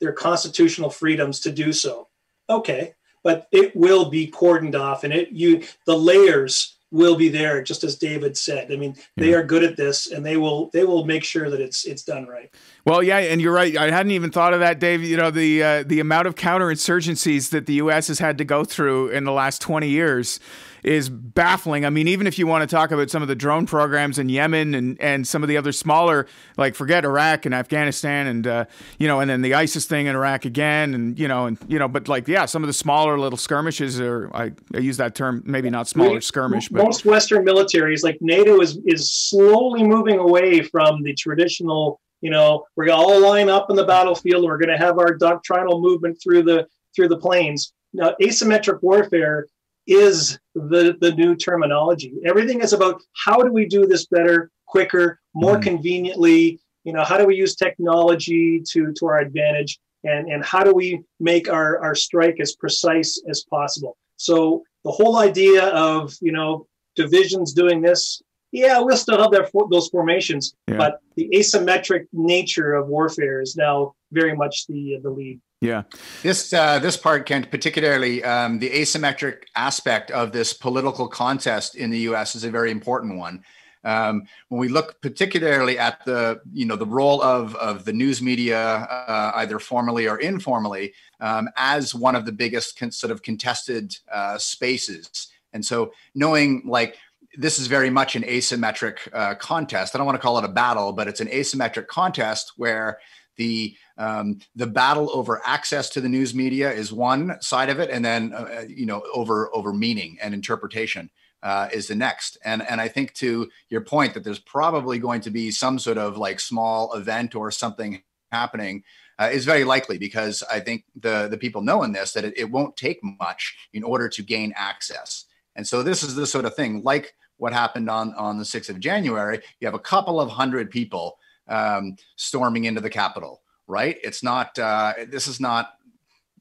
[0.00, 2.08] their constitutional freedoms to do so.
[2.50, 2.94] Okay,
[3.26, 7.82] but it will be cordoned off, and it you the layers will be there just
[7.82, 8.70] as david said.
[8.70, 11.60] I mean they are good at this and they will they will make sure that
[11.60, 12.54] it's it's done right.
[12.84, 13.76] Well yeah and you're right.
[13.76, 15.02] I hadn't even thought of that dave.
[15.02, 18.62] You know the uh, the amount of counterinsurgencies that the us has had to go
[18.62, 20.38] through in the last 20 years
[20.86, 21.84] is baffling.
[21.84, 24.28] I mean, even if you want to talk about some of the drone programs in
[24.28, 28.64] Yemen and, and some of the other smaller, like forget Iraq and Afghanistan and, uh,
[28.96, 30.94] you know, and then the ISIS thing in Iraq again.
[30.94, 34.00] And, you know, and, you know, but like, yeah, some of the smaller little skirmishes
[34.00, 38.18] are, I, I use that term, maybe not smaller skirmish, but most Western militaries like
[38.20, 43.20] NATO is, is slowly moving away from the traditional, you know, we're going to all
[43.20, 44.44] line up in the battlefield.
[44.44, 47.72] We're going to have our doctrinal movement through the, through the plains.
[47.92, 49.46] Now, asymmetric warfare
[49.86, 52.14] is the, the new terminology.
[52.24, 55.62] Everything is about how do we do this better, quicker, more mm.
[55.62, 56.60] conveniently?
[56.84, 59.78] You know, how do we use technology to, to our advantage?
[60.04, 63.96] And, and how do we make our, our strike as precise as possible?
[64.16, 68.22] So the whole idea of, you know, divisions doing this,
[68.52, 70.76] yeah, we'll still have that, those formations, yeah.
[70.76, 75.40] but the asymmetric nature of warfare is now very much the, the lead.
[75.60, 75.84] Yeah.
[76.22, 81.90] This uh, this part, Kent, particularly um, the asymmetric aspect of this political contest in
[81.90, 82.34] the U.S.
[82.34, 83.42] is a very important one.
[83.82, 88.20] Um, when we look particularly at the you know the role of of the news
[88.20, 93.22] media, uh, either formally or informally, um, as one of the biggest con- sort of
[93.22, 96.98] contested uh, spaces, and so knowing like
[97.38, 99.94] this is very much an asymmetric uh, contest.
[99.94, 102.98] I don't want to call it a battle, but it's an asymmetric contest where
[103.36, 107.90] the um, the battle over access to the news media is one side of it,
[107.90, 111.10] and then uh, uh, you know over over meaning and interpretation
[111.42, 112.38] uh, is the next.
[112.44, 115.98] And and I think to your point that there's probably going to be some sort
[115.98, 118.82] of like small event or something happening
[119.18, 122.34] uh, is very likely because I think the the people know in this that it,
[122.36, 125.24] it won't take much in order to gain access.
[125.54, 128.68] And so this is the sort of thing like what happened on on the 6th
[128.68, 131.18] of January, you have a couple of hundred people
[131.48, 133.42] um, storming into the Capitol.
[133.68, 133.98] Right?
[134.02, 134.58] It's not.
[134.58, 135.76] Uh, this is not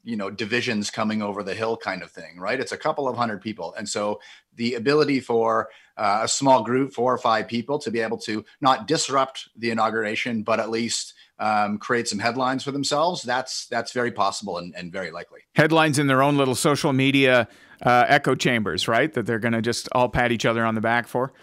[0.06, 3.18] you know divisions coming over the hill kind of thing right it's a couple of
[3.18, 4.22] hundred people and so
[4.56, 8.46] the ability for uh, a small group four or five people to be able to
[8.62, 13.92] not disrupt the inauguration but at least um, create some headlines for themselves that's that's
[13.92, 17.48] very possible and, and very likely headlines in their own little social media
[17.82, 20.82] uh, echo chambers right that they're going to just all pat each other on the
[20.82, 21.34] back for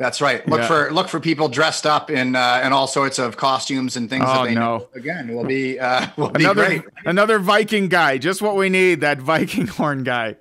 [0.00, 0.48] that's right.
[0.48, 0.66] Look yeah.
[0.66, 4.24] for look for people dressed up in uh, in all sorts of costumes and things.
[4.26, 4.78] Oh, that they no.
[4.78, 6.84] know again will be uh, will another, be great.
[7.04, 9.02] Another Viking guy, just what we need.
[9.02, 10.36] That Viking horn guy.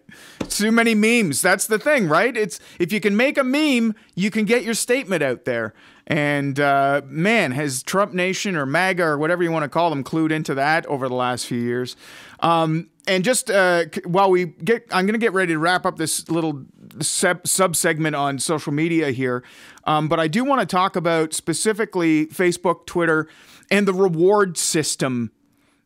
[0.47, 1.41] Too many memes.
[1.41, 2.35] That's the thing, right?
[2.37, 5.73] It's if you can make a meme, you can get your statement out there.
[6.07, 10.05] And uh, man, has Trump Nation or MAGA or whatever you want to call them
[10.05, 11.97] clued into that over the last few years?
[12.39, 15.97] Um, and just uh, while we get, I'm going to get ready to wrap up
[15.97, 16.63] this little
[17.01, 19.43] sub segment on social media here.
[19.85, 23.27] Um, but I do want to talk about specifically Facebook, Twitter,
[23.71, 25.31] and the reward system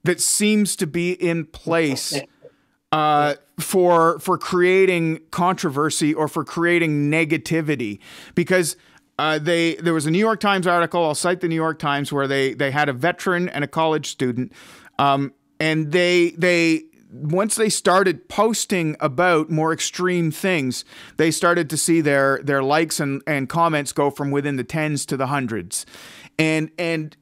[0.03, 2.19] that seems to be in place
[2.91, 7.99] uh, for for creating controversy or for creating negativity
[8.35, 8.75] because.
[9.19, 11.05] Uh, they there was a New York Times article.
[11.05, 14.09] I'll cite the New York Times where they they had a veteran and a college
[14.09, 14.51] student,
[14.97, 20.83] um, and they they once they started posting about more extreme things,
[21.17, 25.05] they started to see their their likes and, and comments go from within the tens
[25.05, 25.85] to the hundreds.
[26.39, 27.15] And and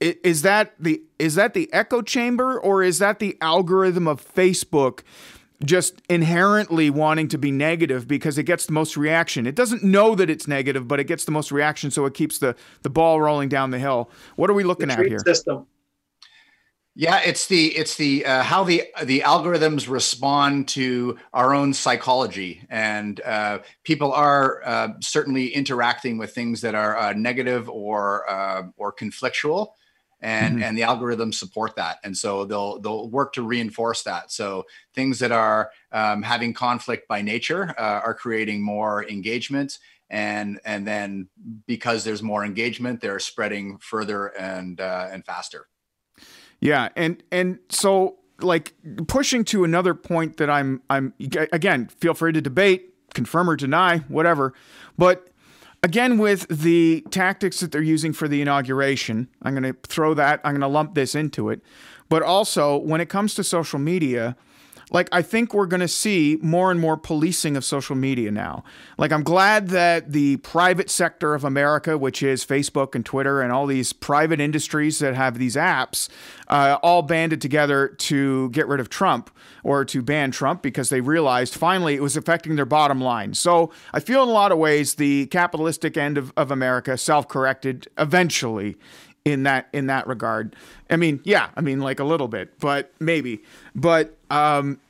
[0.00, 5.00] is that the is that the echo chamber or is that the algorithm of Facebook
[5.64, 9.44] just inherently wanting to be negative because it gets the most reaction.
[9.44, 12.38] It doesn't know that it's negative, but it gets the most reaction, so it keeps
[12.38, 14.10] the the ball rolling down the hill.
[14.36, 15.18] What are we looking at here?
[15.20, 15.66] System.
[17.00, 22.66] Yeah, it's the it's the uh, how the the algorithms respond to our own psychology,
[22.68, 28.64] and uh, people are uh, certainly interacting with things that are uh, negative or uh,
[28.76, 29.74] or conflictual,
[30.20, 30.64] and mm-hmm.
[30.64, 34.32] and the algorithms support that, and so they'll they'll work to reinforce that.
[34.32, 39.78] So things that are um, having conflict by nature uh, are creating more engagement,
[40.10, 41.28] and and then
[41.64, 45.68] because there's more engagement, they're spreading further and and faster.
[46.60, 48.74] Yeah, and and so like
[49.06, 51.12] pushing to another point that I'm I'm
[51.52, 54.54] again, feel free to debate, confirm or deny, whatever.
[54.96, 55.28] But
[55.82, 60.40] again with the tactics that they're using for the inauguration, I'm going to throw that,
[60.44, 61.60] I'm going to lump this into it.
[62.08, 64.36] But also when it comes to social media,
[64.90, 68.64] like I think we're going to see more and more policing of social media now.
[68.96, 73.52] Like I'm glad that the private sector of America, which is Facebook and Twitter and
[73.52, 76.08] all these private industries that have these apps,
[76.48, 79.30] uh, all banded together to get rid of Trump
[79.62, 83.34] or to ban Trump because they realized finally it was affecting their bottom line.
[83.34, 87.88] So I feel in a lot of ways the capitalistic end of, of America self-corrected
[87.98, 88.76] eventually
[89.32, 90.56] in that in that regard.
[90.90, 93.42] I mean, yeah, I mean like a little bit, but maybe.
[93.74, 94.80] But um,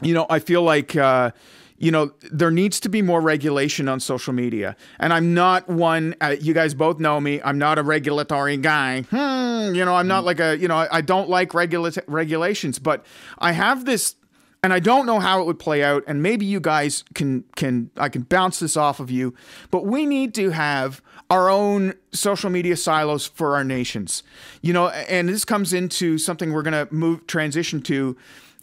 [0.00, 1.32] you know, I feel like uh,
[1.78, 6.14] you know there needs to be more regulation on social media, and I'm not one.
[6.20, 7.40] Uh, you guys both know me.
[7.42, 9.02] I'm not a regulatory guy.
[9.02, 13.04] Hmm, you know, I'm not like a you know I, don't like regula- regulations, but
[13.38, 14.16] I have this
[14.62, 16.04] and I don't know how it would play out.
[16.06, 19.34] And maybe you guys can can I can bounce this off of you,
[19.70, 24.22] but we need to have our own social media silos for our nations.
[24.60, 28.16] You know, and this comes into something we're going to move transition to.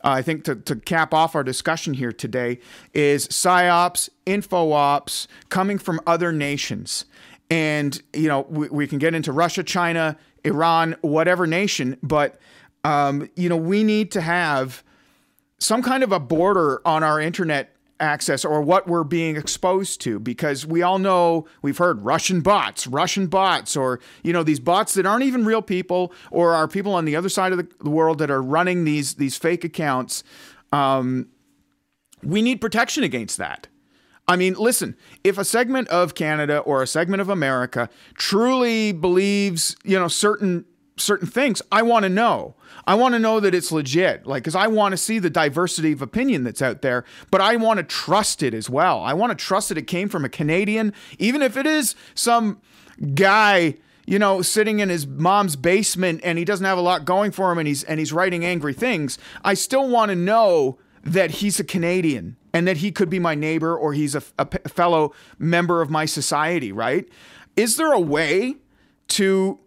[0.03, 2.59] Uh, I think to, to cap off our discussion here today
[2.93, 7.05] is psyops, info ops coming from other nations.
[7.49, 12.39] And, you know, we, we can get into Russia, China, Iran, whatever nation, but,
[12.83, 14.83] um, you know, we need to have
[15.57, 20.19] some kind of a border on our internet access or what we're being exposed to
[20.19, 24.93] because we all know we've heard Russian bots, Russian bots, or you know these bots
[24.95, 28.19] that aren't even real people or are people on the other side of the world
[28.19, 30.23] that are running these these fake accounts.
[30.71, 31.29] Um,
[32.23, 33.67] we need protection against that.
[34.27, 39.77] I mean, listen, if a segment of Canada or a segment of America truly believes,
[39.85, 40.65] you know, certain
[40.97, 42.55] certain things, I want to know.
[42.85, 45.91] I want to know that it's legit, like, because I want to see the diversity
[45.91, 49.01] of opinion that's out there, but I want to trust it as well.
[49.01, 52.61] I want to trust that it came from a Canadian, even if it is some
[53.13, 53.75] guy
[54.09, 57.51] you know, sitting in his mom's basement and he doesn't have a lot going for
[57.51, 61.59] him and he's and he's writing angry things, I still want to know that he's
[61.59, 65.81] a Canadian and that he could be my neighbor or he's a, a fellow member
[65.81, 67.07] of my society, right?
[67.57, 68.55] Is there a way
[69.09, 69.59] to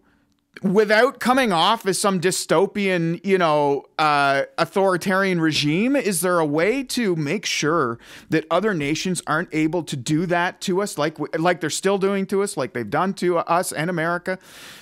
[0.61, 6.83] without coming off as some dystopian, you know, uh, authoritarian regime, is there a way
[6.83, 7.97] to make sure
[8.29, 12.25] that other nations aren't able to do that to us, like like they're still doing
[12.27, 14.37] to us, like they've done to us and America?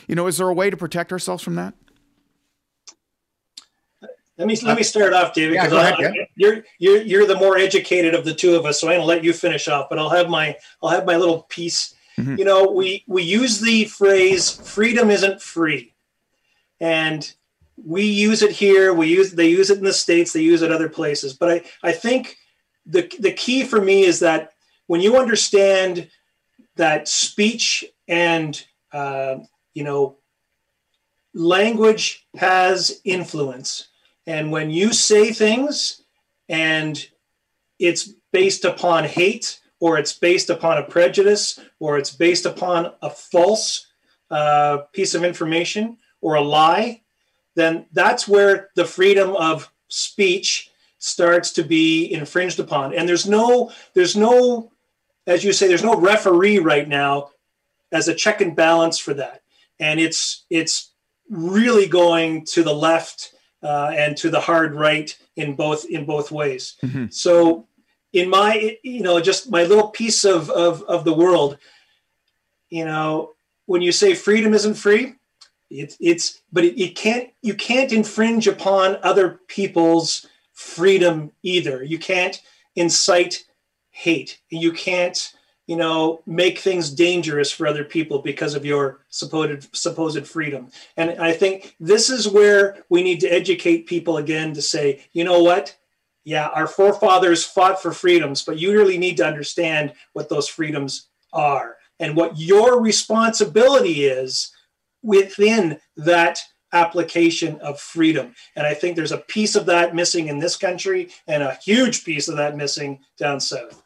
[0.07, 1.73] You know, is there a way to protect ourselves from that?
[4.37, 5.55] Let me let me start off, David.
[5.55, 6.11] Yeah.
[6.35, 9.23] You're you're you're the more educated of the two of us, so I'm gonna let
[9.23, 9.87] you finish off.
[9.89, 12.35] But I'll have my I'll have my little piece Mm-hmm.
[12.37, 15.93] You know, we we use the phrase "freedom isn't free,"
[16.79, 17.31] and
[17.85, 18.93] we use it here.
[18.93, 20.33] We use they use it in the states.
[20.33, 21.33] They use it other places.
[21.33, 22.37] But I I think
[22.85, 24.53] the the key for me is that
[24.87, 26.09] when you understand
[26.75, 28.61] that speech and
[28.91, 29.37] uh,
[29.73, 30.17] you know
[31.33, 33.87] language has influence,
[34.27, 36.01] and when you say things
[36.49, 37.07] and
[37.77, 43.09] it's based upon hate or it's based upon a prejudice, or it's based upon a
[43.09, 43.87] false
[44.29, 47.01] uh, piece of information or a lie,
[47.55, 50.69] then that's where the freedom of speech
[50.99, 52.93] starts to be infringed upon.
[52.93, 54.71] And there's no, there's no,
[55.25, 57.31] as you say, there's no referee right now
[57.91, 59.41] as a check and balance for that.
[59.79, 60.91] And it's it's
[61.29, 66.31] really going to the left uh, and to the hard right in both in both
[66.31, 66.75] ways.
[66.83, 67.05] Mm-hmm.
[67.11, 67.68] So
[68.13, 71.57] in my you know just my little piece of of, of the world
[72.69, 73.31] you know
[73.65, 75.13] when you say freedom isn't free
[75.69, 81.83] it's it's but it, it can't you can't infringe upon other people's freedom either.
[81.83, 82.41] You can't
[82.75, 83.45] incite
[83.91, 84.39] hate.
[84.49, 85.33] You can't
[85.67, 90.69] you know make things dangerous for other people because of your supposed supposed freedom.
[90.97, 95.23] And i think this is where we need to educate people again to say you
[95.23, 95.77] know what
[96.23, 101.07] yeah, our forefathers fought for freedoms, but you really need to understand what those freedoms
[101.33, 104.51] are and what your responsibility is
[105.01, 106.39] within that
[106.71, 108.33] application of freedom.
[108.55, 112.05] And I think there's a piece of that missing in this country and a huge
[112.05, 113.83] piece of that missing down south.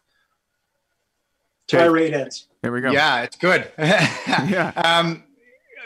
[1.67, 2.47] Tirade ends.
[2.61, 2.91] There we go.
[2.91, 3.71] Yeah, it's good.
[3.77, 4.71] yeah.
[4.75, 5.23] Um,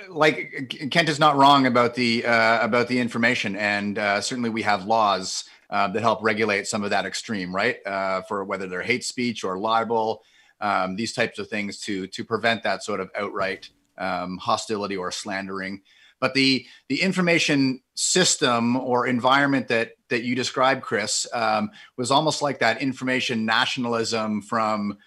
[0.09, 4.61] like Kent is not wrong about the uh, about the information, and uh, certainly we
[4.61, 7.85] have laws uh, that help regulate some of that extreme, right?
[7.85, 10.23] Uh, for whether they're hate speech or libel,
[10.61, 15.11] um, these types of things to to prevent that sort of outright um, hostility or
[15.11, 15.81] slandering.
[16.19, 22.41] But the the information system or environment that that you described, Chris, um, was almost
[22.41, 24.97] like that information nationalism from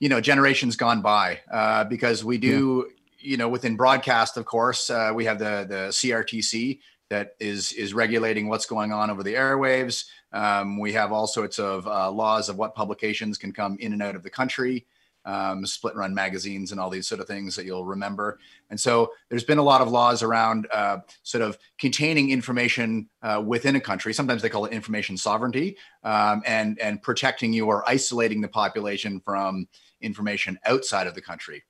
[0.00, 2.84] you know generations gone by, uh, because we do.
[2.86, 2.94] Yeah.
[3.26, 6.78] You know, within broadcast, of course, uh, we have the the CRTC,
[7.10, 10.06] that is is regulating what's going on over the airwaves.
[10.32, 14.02] Um, we have all sorts of uh, laws of what publications can come in and
[14.02, 14.86] out of the country,
[15.24, 18.38] um, split run magazines, and all these sort of things that you'll remember.
[18.70, 23.42] And so there's been a lot of laws around uh, sort of containing information uh,
[23.44, 24.12] within a country.
[24.12, 29.20] Sometimes they call it information sovereignty, um, and and protecting you or isolating the population
[29.20, 29.68] from
[30.00, 31.62] information outside of the country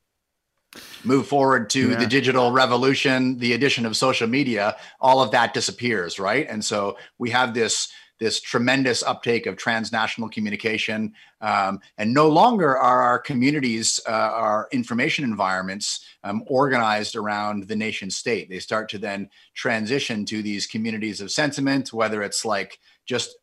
[1.05, 1.97] move forward to yeah.
[1.97, 6.97] the digital revolution the addition of social media all of that disappears right and so
[7.19, 7.89] we have this
[8.21, 14.69] this tremendous uptake of transnational communication um, and no longer are our communities uh, our
[14.73, 20.67] information environments um, organized around the nation state they start to then transition to these
[20.67, 23.37] communities of sentiment whether it's like just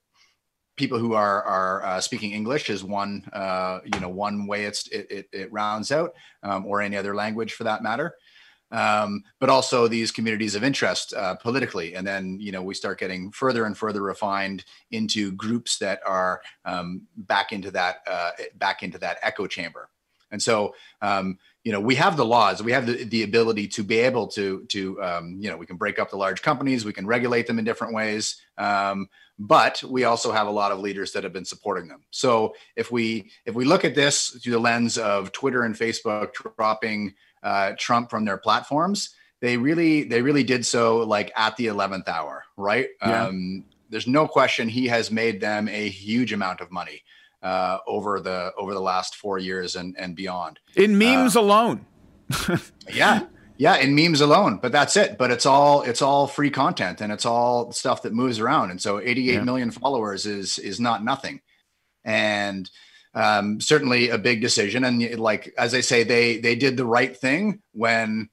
[0.75, 4.87] people who are are uh, speaking English is one uh, you know one way it's
[4.87, 6.13] it, it, it rounds out,
[6.43, 8.15] um, or any other language for that matter.
[8.71, 12.99] Um, but also these communities of interest uh, politically, and then you know we start
[12.99, 18.81] getting further and further refined into groups that are um, back into that uh, back
[18.81, 19.89] into that echo chamber.
[20.31, 23.83] And so um, you know we have the laws we have the, the ability to
[23.83, 26.93] be able to to um, you know we can break up the large companies we
[26.93, 29.07] can regulate them in different ways um,
[29.39, 32.03] but we also have a lot of leaders that have been supporting them.
[32.11, 36.33] So if we if we look at this through the lens of twitter and facebook
[36.33, 37.13] dropping
[37.43, 42.07] uh, trump from their platforms they really they really did so like at the 11th
[42.07, 42.89] hour right?
[43.01, 43.25] Yeah.
[43.25, 47.03] um, there's no question he has made them a huge amount of money
[47.41, 50.59] uh, over the over the last four years and and beyond.
[50.75, 51.85] In memes uh, alone.
[52.93, 53.25] Yeah
[53.61, 55.19] yeah, in memes alone, but that's it.
[55.19, 58.71] But it's all it's all free content and it's all stuff that moves around.
[58.71, 59.43] And so eighty-eight yeah.
[59.43, 61.41] million followers is is not nothing.
[62.03, 62.67] And
[63.13, 64.83] um, certainly a big decision.
[64.83, 68.31] And like as I say, they they did the right thing when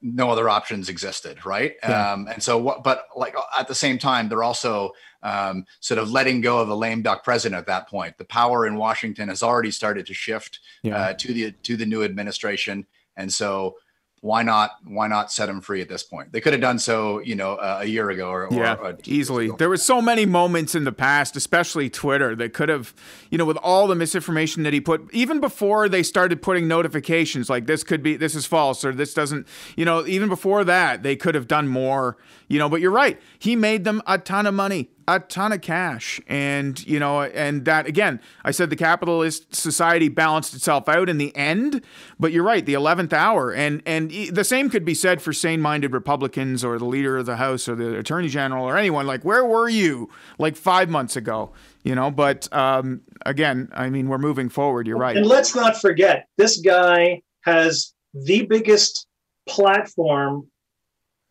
[0.00, 1.74] no other options existed, right?
[1.82, 2.12] Yeah.
[2.12, 2.82] Um, and so what?
[2.82, 4.92] But like at the same time, they're also
[5.22, 8.16] um, sort of letting go of a lame duck president at that point.
[8.16, 10.96] The power in Washington has already started to shift yeah.
[10.96, 13.76] uh, to the to the new administration, and so
[14.20, 16.32] why not why not set him free at this point?
[16.32, 19.50] They could have done so you know uh, a year ago or, yeah or easily.
[19.58, 22.94] there were so many moments in the past especially twitter that could have
[23.30, 27.50] you know with all the misinformation that he put even before they started putting notifications
[27.50, 29.46] like this could be this is false or this doesn't
[29.76, 32.16] you know even before that they could have done more
[32.48, 33.20] you know but you're right.
[33.38, 36.20] He made them a ton of money a ton of cash.
[36.28, 41.18] And you know and that again i said the capitalist society balanced itself out in
[41.18, 41.82] the end
[42.20, 43.52] but you're right the 11th hour.
[43.52, 47.36] And and the same could be said for sane-minded republicans or the leader of the
[47.36, 49.06] house or the attorney general or anyone.
[49.06, 51.52] Like where were you like 5 months ago?
[51.82, 54.86] You know but um, again i mean we're moving forward.
[54.86, 55.16] You're right.
[55.16, 59.06] And let's not forget this guy has the biggest
[59.48, 60.48] platform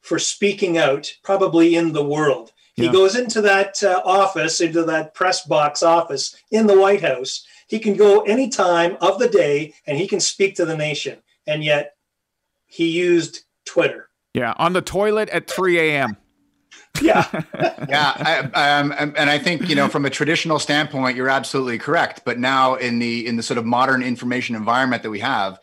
[0.01, 2.91] for speaking out probably in the world he yeah.
[2.91, 7.45] goes into that uh, office, into that press box office in the White House.
[7.67, 11.17] He can go any time of the day and he can speak to the nation.
[11.47, 11.95] And yet
[12.67, 14.09] he used Twitter.
[14.35, 16.17] Yeah, on the toilet at 3 a.m.
[17.01, 17.27] yeah.
[17.89, 18.49] yeah.
[18.53, 22.21] I, um, and I think, you know, from a traditional standpoint, you're absolutely correct.
[22.25, 25.57] But now in the in the sort of modern information environment that we have,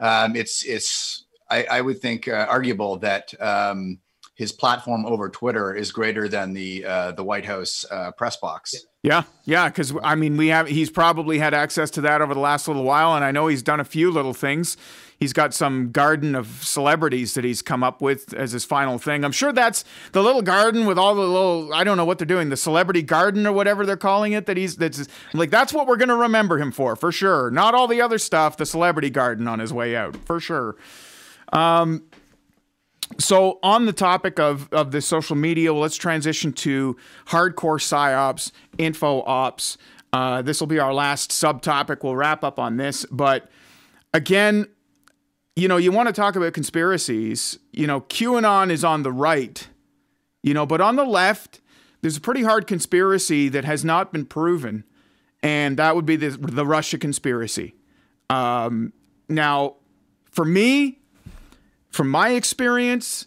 [0.00, 4.00] um, it's it's I, I would think uh, arguable that um,
[4.36, 8.74] his platform over Twitter is greater than the uh, the White House uh, press box.
[9.02, 12.40] Yeah, yeah, because I mean, we have he's probably had access to that over the
[12.40, 14.76] last little while, and I know he's done a few little things.
[15.18, 19.24] He's got some garden of celebrities that he's come up with as his final thing.
[19.24, 22.26] I'm sure that's the little garden with all the little I don't know what they're
[22.26, 24.44] doing, the celebrity garden or whatever they're calling it.
[24.44, 27.50] That he's that's like that's what we're gonna remember him for for sure.
[27.50, 30.76] Not all the other stuff, the celebrity garden on his way out for sure.
[31.52, 32.02] Um,
[33.18, 36.96] so on the topic of of the social media, let's transition to
[37.26, 39.78] hardcore psyops, info ops.
[40.12, 42.02] Uh, this will be our last subtopic.
[42.02, 43.50] We'll wrap up on this, but
[44.14, 44.66] again,
[45.54, 47.58] you know, you want to talk about conspiracies.
[47.72, 49.66] You know, QAnon is on the right,
[50.42, 51.60] you know, but on the left,
[52.02, 54.84] there's a pretty hard conspiracy that has not been proven,
[55.42, 57.74] and that would be the the Russia conspiracy.
[58.30, 58.92] Um,
[59.28, 59.76] now,
[60.30, 61.00] for me,
[61.96, 63.26] from my experience,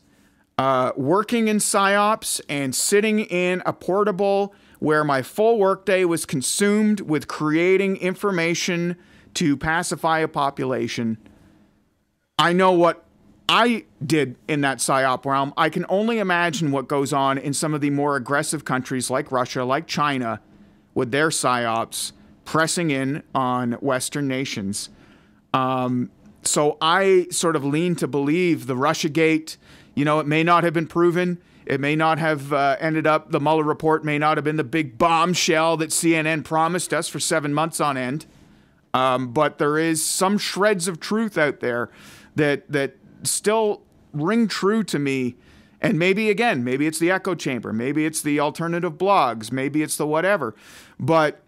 [0.60, 7.02] uh, working in psyops and sitting in a portable where my full workday was consumed
[7.02, 8.96] with creating information
[9.34, 11.18] to pacify a population,
[12.38, 13.04] I know what
[13.50, 15.52] I did in that psyop realm.
[15.58, 19.32] I can only imagine what goes on in some of the more aggressive countries like
[19.32, 20.42] Russia, like China,
[20.94, 22.12] with their psyops
[22.46, 24.90] pressing in on Western nations.
[25.56, 26.12] Um,
[26.44, 29.58] so I sort of lean to believe the Russiagate,
[29.96, 31.42] you know, it may not have been proven.
[31.66, 34.64] It may not have uh, ended up, the Mueller report may not have been the
[34.64, 38.26] big bombshell that CNN promised us for seven months on end.
[38.94, 41.92] Um, but there is some shreds of truth out there
[42.36, 43.84] that, that still
[44.14, 45.36] ring true to me.
[45.80, 49.96] And maybe, again, maybe it's the echo chamber, maybe it's the alternative blogs, maybe it's
[49.96, 50.56] the whatever.
[51.00, 51.42] But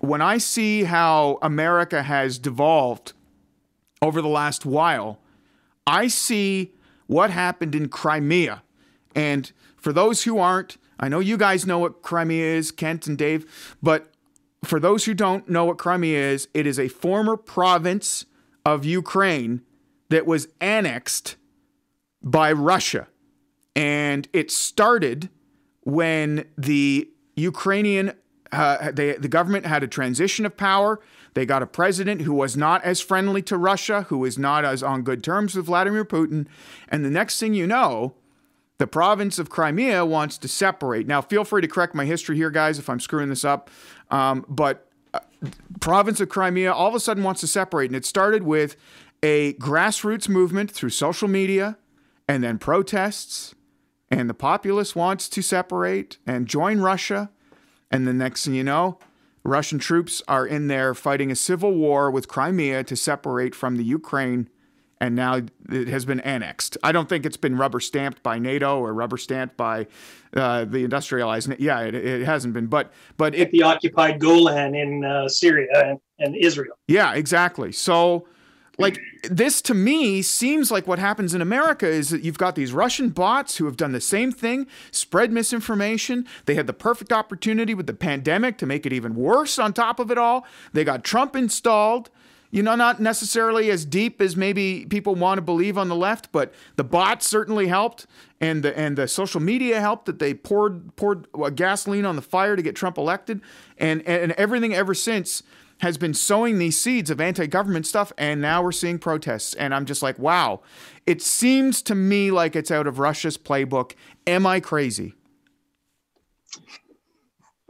[0.00, 3.12] when I see how America has devolved
[4.00, 5.18] over the last while,
[5.86, 6.72] I see
[7.06, 8.62] what happened in Crimea.
[9.14, 13.16] And for those who aren't, I know you guys know what Crimea is, Kent and
[13.16, 14.12] Dave, but
[14.64, 18.24] for those who don't know what Crimea is, it is a former province
[18.64, 19.62] of Ukraine
[20.10, 21.36] that was annexed
[22.22, 23.06] by Russia.
[23.76, 25.30] And it started
[25.82, 28.12] when the Ukrainian,
[28.50, 31.00] uh, they, the government had a transition of power.
[31.34, 34.82] They got a president who was not as friendly to Russia, who is not as
[34.82, 36.46] on good terms with Vladimir Putin.
[36.88, 38.14] And the next thing you know,
[38.78, 41.06] the province of Crimea wants to separate.
[41.06, 43.70] Now, feel free to correct my history here, guys, if I'm screwing this up.
[44.10, 45.20] Um, but uh,
[45.80, 48.76] province of Crimea all of a sudden wants to separate, and it started with
[49.22, 51.76] a grassroots movement through social media,
[52.28, 53.54] and then protests,
[54.10, 57.30] and the populace wants to separate and join Russia.
[57.90, 58.98] And the next thing you know,
[59.48, 63.84] Russian troops are in there fighting a civil war with Crimea to separate from the
[63.84, 64.48] Ukraine,
[65.00, 65.40] and now
[65.70, 66.76] it has been annexed.
[66.82, 69.86] I don't think it's been rubber stamped by NATO or rubber stamped by
[70.34, 71.52] uh, the industrialized.
[71.58, 75.98] Yeah, it, it, hasn't been, but but it, the occupied Golan in uh, Syria and,
[76.18, 76.76] and Israel.
[76.86, 77.72] Yeah, exactly.
[77.72, 78.26] So
[78.78, 82.72] like this to me seems like what happens in America is that you've got these
[82.72, 86.26] Russian bots who have done the same thing, spread misinformation.
[86.46, 89.98] They had the perfect opportunity with the pandemic to make it even worse on top
[89.98, 90.46] of it all.
[90.72, 92.10] They got Trump installed.
[92.50, 96.32] You know, not necessarily as deep as maybe people want to believe on the left,
[96.32, 98.06] but the bots certainly helped,
[98.40, 102.22] and the and the social media helped that they poured poured uh, gasoline on the
[102.22, 103.42] fire to get Trump elected,
[103.76, 105.42] and and everything ever since
[105.80, 109.54] has been sowing these seeds of anti-government stuff, and now we're seeing protests.
[109.54, 110.60] And I'm just like, wow,
[111.06, 113.92] it seems to me like it's out of Russia's playbook.
[114.26, 115.14] Am I crazy?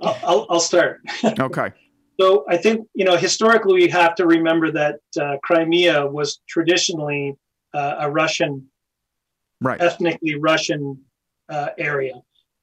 [0.00, 1.00] I'll, I'll start.
[1.24, 1.72] okay.
[2.20, 7.34] So I think you know historically we have to remember that uh, Crimea was traditionally
[7.74, 8.66] uh, a Russian,
[9.60, 9.80] right.
[9.80, 11.00] ethnically Russian
[11.48, 12.14] uh, area,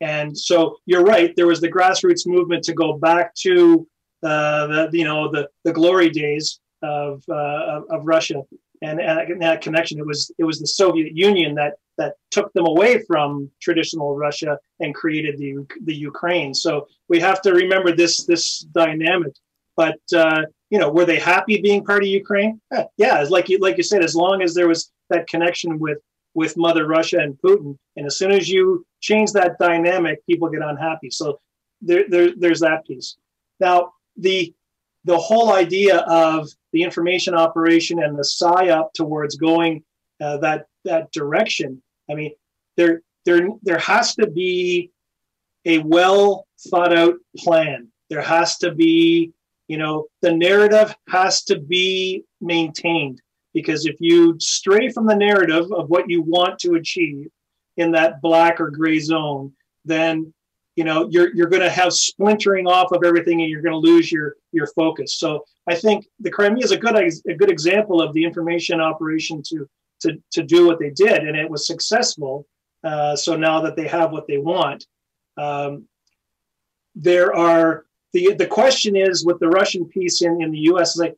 [0.01, 1.33] and so you're right.
[1.35, 3.87] There was the grassroots movement to go back to
[4.21, 7.33] the you know the the glory days of uh,
[7.75, 8.41] of, of Russia,
[8.81, 9.99] and, and that connection.
[9.99, 14.57] It was it was the Soviet Union that that took them away from traditional Russia
[14.79, 16.53] and created the the Ukraine.
[16.53, 19.33] So we have to remember this this dynamic.
[19.75, 22.61] But uh, you know, were they happy being part of Ukraine?
[22.97, 25.99] Yeah, like you like you said, as long as there was that connection with
[26.33, 30.61] with Mother Russia and Putin, and as soon as you change that dynamic, people get
[30.61, 31.09] unhappy.
[31.09, 31.39] So
[31.81, 33.17] there, there there's that piece.
[33.59, 34.53] Now the
[35.03, 39.83] the whole idea of the information operation and the psyop towards going
[40.21, 41.81] uh, that that direction.
[42.09, 42.31] I mean,
[42.77, 44.91] there there there has to be
[45.65, 47.87] a well thought out plan.
[48.09, 49.31] There has to be,
[49.67, 53.21] you know, the narrative has to be maintained
[53.53, 57.27] because if you stray from the narrative of what you want to achieve
[57.77, 59.53] in that black or gray zone,
[59.85, 60.33] then
[60.75, 63.89] you know you're you're going to have splintering off of everything and you're going to
[63.89, 65.15] lose your your focus.
[65.15, 69.41] So i think the crimea is a good a good example of the information operation
[69.49, 69.67] to
[70.01, 72.45] to to do what they did and it was successful
[72.85, 74.85] uh, so now that they have what they want.
[75.37, 75.87] Um,
[76.93, 81.15] there are the the question is with the russian piece in in the us like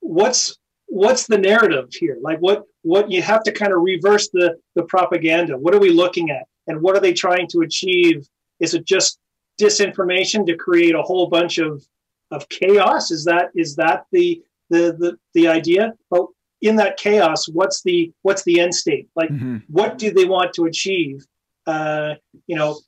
[0.00, 2.18] what's what's the narrative here?
[2.20, 5.56] Like what what you have to kind of reverse the the propaganda.
[5.56, 6.46] What are we looking at?
[6.66, 8.26] And what are they trying to achieve
[8.60, 9.18] is it just
[9.60, 11.84] disinformation to create a whole bunch of
[12.30, 13.10] of chaos?
[13.10, 15.92] Is that is that the the the, the idea?
[16.10, 16.26] But
[16.60, 19.08] in that chaos, what's the what's the end state?
[19.14, 19.58] Like, mm-hmm.
[19.68, 21.24] what do they want to achieve?
[21.66, 22.14] Uh,
[22.46, 22.78] you know,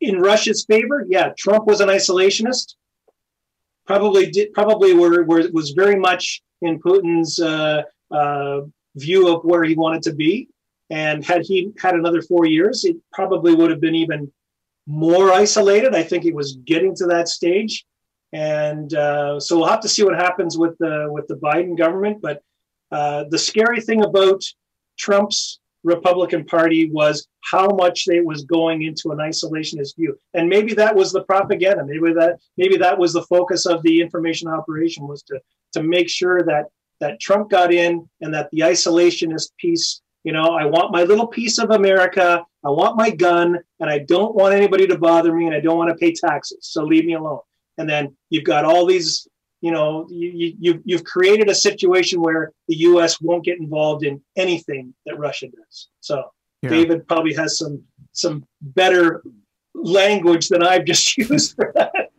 [0.00, 2.74] in Russia's favor, yeah, Trump was an isolationist.
[3.86, 8.60] Probably did probably were, were was very much in Putin's uh, uh,
[8.96, 10.48] view of where he wanted to be.
[10.90, 14.32] And had he had another four years, it probably would have been even
[14.86, 15.94] more isolated.
[15.94, 17.84] I think it was getting to that stage,
[18.32, 22.22] and uh, so we'll have to see what happens with the with the Biden government.
[22.22, 22.42] But
[22.92, 24.42] uh, the scary thing about
[24.98, 30.74] Trump's Republican Party was how much they was going into an isolationist view, and maybe
[30.74, 31.84] that was the propaganda.
[31.84, 35.40] Maybe that maybe that was the focus of the information operation was to
[35.72, 36.66] to make sure that
[37.00, 41.28] that Trump got in and that the isolationist piece you know, I want my little
[41.28, 42.44] piece of America.
[42.64, 45.78] I want my gun, and I don't want anybody to bother me, and I don't
[45.78, 46.58] want to pay taxes.
[46.62, 47.38] So leave me alone.
[47.78, 49.28] And then you've got all these,
[49.60, 53.20] you know, you, you, you've created a situation where the U.S.
[53.20, 55.88] won't get involved in anything that Russia does.
[56.00, 56.24] So
[56.60, 56.70] yeah.
[56.70, 59.22] David probably has some some better
[59.76, 62.10] language than I've just used for that.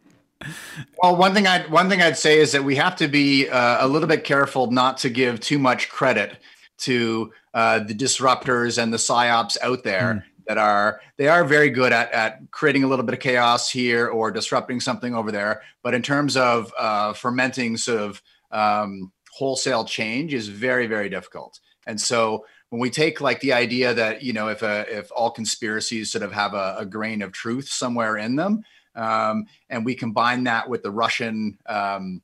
[1.03, 3.85] Well, one thing I one thing I'd say is that we have to be uh,
[3.85, 6.37] a little bit careful not to give too much credit
[6.79, 10.23] to uh, the disruptors and the psyops out there mm.
[10.47, 14.07] that are they are very good at, at creating a little bit of chaos here
[14.07, 15.61] or disrupting something over there.
[15.83, 18.21] But in terms of uh, fermenting sort of
[18.51, 21.59] um, wholesale change is very very difficult.
[21.85, 25.31] And so when we take like the idea that you know if a, if all
[25.31, 28.63] conspiracies sort of have a, a grain of truth somewhere in them,
[28.95, 32.21] um, and we combine that with the Russian um,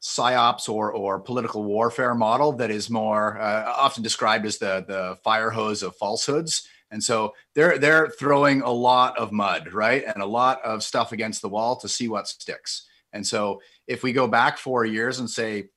[0.00, 5.16] psyops or or political warfare model that is more uh, often described as the the
[5.22, 6.66] fire hose of falsehoods.
[6.90, 11.12] And so they're they're throwing a lot of mud, right, and a lot of stuff
[11.12, 12.86] against the wall to see what sticks.
[13.12, 15.68] And so if we go back four years and say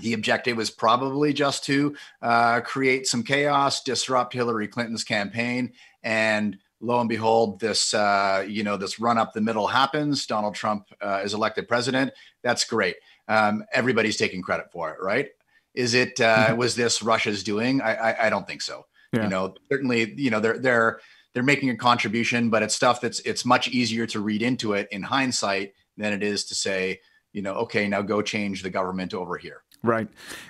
[0.00, 5.72] the objective was probably just to uh, create some chaos, disrupt Hillary Clinton's campaign,
[6.04, 10.26] and lo and behold, this uh, you know this run up the middle happens.
[10.26, 12.12] Donald Trump uh, is elected president.
[12.42, 12.96] That's great
[13.28, 15.28] um, everybody's taking credit for it, right?
[15.74, 17.80] Is it uh, was this Russia's doing?
[17.80, 18.86] I, I, I don't think so.
[19.12, 19.24] Yeah.
[19.24, 21.00] You know, certainly, you know, they're they're
[21.34, 24.88] they're making a contribution, but it's stuff that's it's much easier to read into it
[24.90, 27.00] in hindsight than it is to say,
[27.32, 29.62] you know, okay, now go change the government over here.
[29.82, 30.08] Right.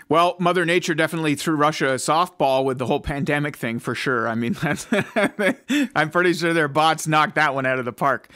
[0.08, 4.26] Well, Mother Nature definitely threw Russia a softball with the whole pandemic thing for sure.
[4.26, 4.56] I mean,
[5.94, 8.30] I'm pretty sure their bots knocked that one out of the park.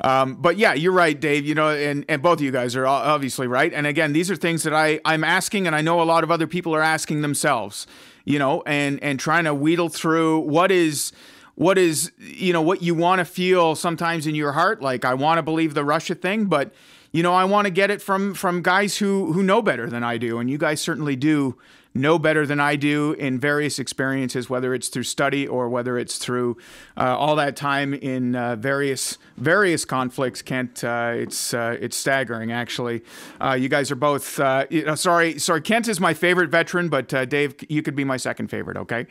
[0.00, 1.44] Um, but yeah, you're right, Dave.
[1.44, 3.72] You know, and, and both of you guys are obviously right.
[3.74, 6.30] And again, these are things that I I'm asking, and I know a lot of
[6.30, 7.88] other people are asking themselves.
[8.24, 11.12] You know, and and trying to wheedle through what is
[11.56, 14.80] what is you know what you want to feel sometimes in your heart.
[14.82, 16.72] Like I want to believe the Russia thing, but
[17.12, 20.04] you know, I want to get it from from guys who who know better than
[20.04, 21.58] I do, and you guys certainly do
[21.94, 26.18] know better than I do in various experiences, whether it's through study or whether it's
[26.18, 26.56] through
[26.96, 30.42] uh, all that time in uh, various various conflicts.
[30.42, 33.02] Kent, uh, it's uh, it's staggering actually.
[33.40, 34.38] Uh, you guys are both.
[34.38, 35.60] Uh, you know, sorry, sorry.
[35.60, 38.76] Kent is my favorite veteran, but Dave, you could be my second favorite.
[38.76, 39.06] Okay.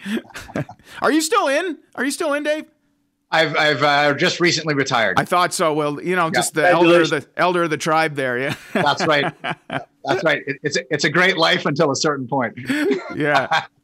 [1.02, 1.78] are you still in?
[1.95, 2.66] Are you still in, Dave?
[3.30, 5.19] I've I've uh, just recently retired.
[5.19, 5.73] I thought so.
[5.73, 8.38] Well, you know, just the elder of the elder of the tribe there.
[8.38, 9.34] Yeah, that's right.
[10.05, 10.41] That's right.
[10.47, 12.57] It, it's it's a great life until a certain point.
[13.13, 13.65] yeah.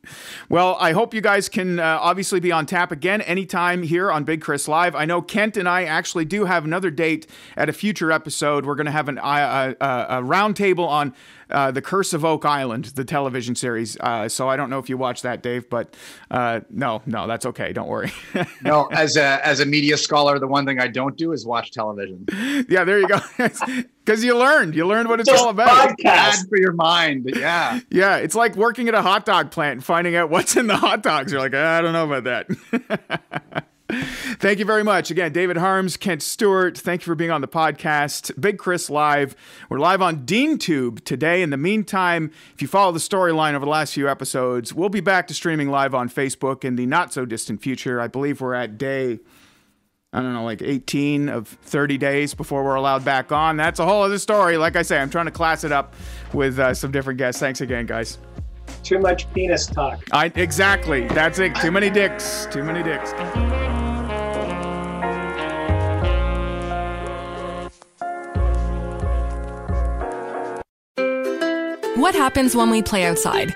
[0.49, 4.23] Well, I hope you guys can uh, obviously be on tap again anytime here on
[4.23, 4.95] Big Chris Live.
[4.95, 8.65] I know Kent and I actually do have another date at a future episode.
[8.65, 11.13] We're going to have an, uh, a, a, a roundtable on
[11.49, 13.97] uh, The Curse of Oak Island, the television series.
[13.99, 15.95] Uh, so I don't know if you watched that, Dave, but
[16.29, 17.71] uh, no, no, that's okay.
[17.71, 18.11] Don't worry.
[18.61, 21.71] no, as a, as a media scholar, the one thing I don't do is watch
[21.71, 22.25] television.
[22.67, 23.19] Yeah, there you go.
[24.05, 25.95] Because you learned, you learned what it's Just all about.
[26.03, 27.29] Bad for your mind.
[27.35, 27.79] Yeah.
[27.89, 28.17] Yeah.
[28.17, 31.03] It's like working at a hot dog plant and finding out what's in the hot
[31.03, 31.31] dogs.
[31.31, 33.65] You're like, I don't know about that.
[34.39, 35.11] Thank you very much.
[35.11, 38.39] Again, David Harms, Kent Stewart, thank you for being on the podcast.
[38.41, 39.35] Big Chris Live.
[39.69, 41.41] We're live on DeanTube today.
[41.43, 45.01] In the meantime, if you follow the storyline over the last few episodes, we'll be
[45.01, 48.01] back to streaming live on Facebook in the not so distant future.
[48.01, 49.19] I believe we're at day,
[50.13, 53.57] I don't know, like 18 of 30 days before we're allowed back on.
[53.57, 54.57] That's a whole other story.
[54.57, 55.95] Like I say, I'm trying to class it up
[56.33, 57.39] with uh, some different guests.
[57.39, 58.19] Thanks again, guys.
[58.83, 60.03] Too much penis talk.
[60.11, 61.07] I, exactly.
[61.07, 61.55] That's it.
[61.55, 62.47] Too many dicks.
[62.51, 63.11] Too many dicks.
[71.97, 73.55] What happens when we play outside?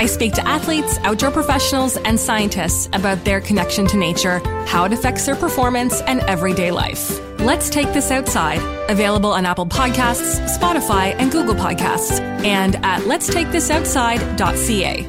[0.00, 4.92] I speak to athletes, outdoor professionals, and scientists about their connection to nature, how it
[4.92, 7.20] affects their performance, and everyday life.
[7.38, 15.06] Let's Take This Outside, available on Apple Podcasts, Spotify, and Google Podcasts, and at letstakeThisOutside.ca.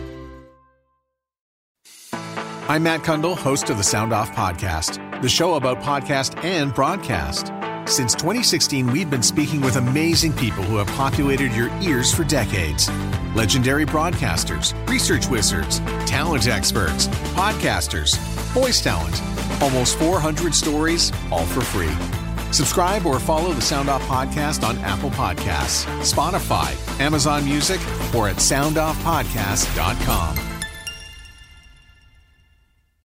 [2.67, 7.51] I'm Matt Cundill, host of the Sound Off Podcast, the show about podcast and broadcast.
[7.87, 12.89] Since 2016, we've been speaking with amazing people who have populated your ears for decades.
[13.35, 15.79] Legendary broadcasters, research wizards,
[16.09, 18.17] talent experts, podcasters,
[18.53, 19.21] voice talent.
[19.61, 21.91] Almost 400 stories, all for free.
[22.53, 26.71] Subscribe or follow the Sound Off Podcast on Apple Podcasts, Spotify,
[27.01, 27.81] Amazon Music,
[28.15, 30.54] or at soundoffpodcast.com.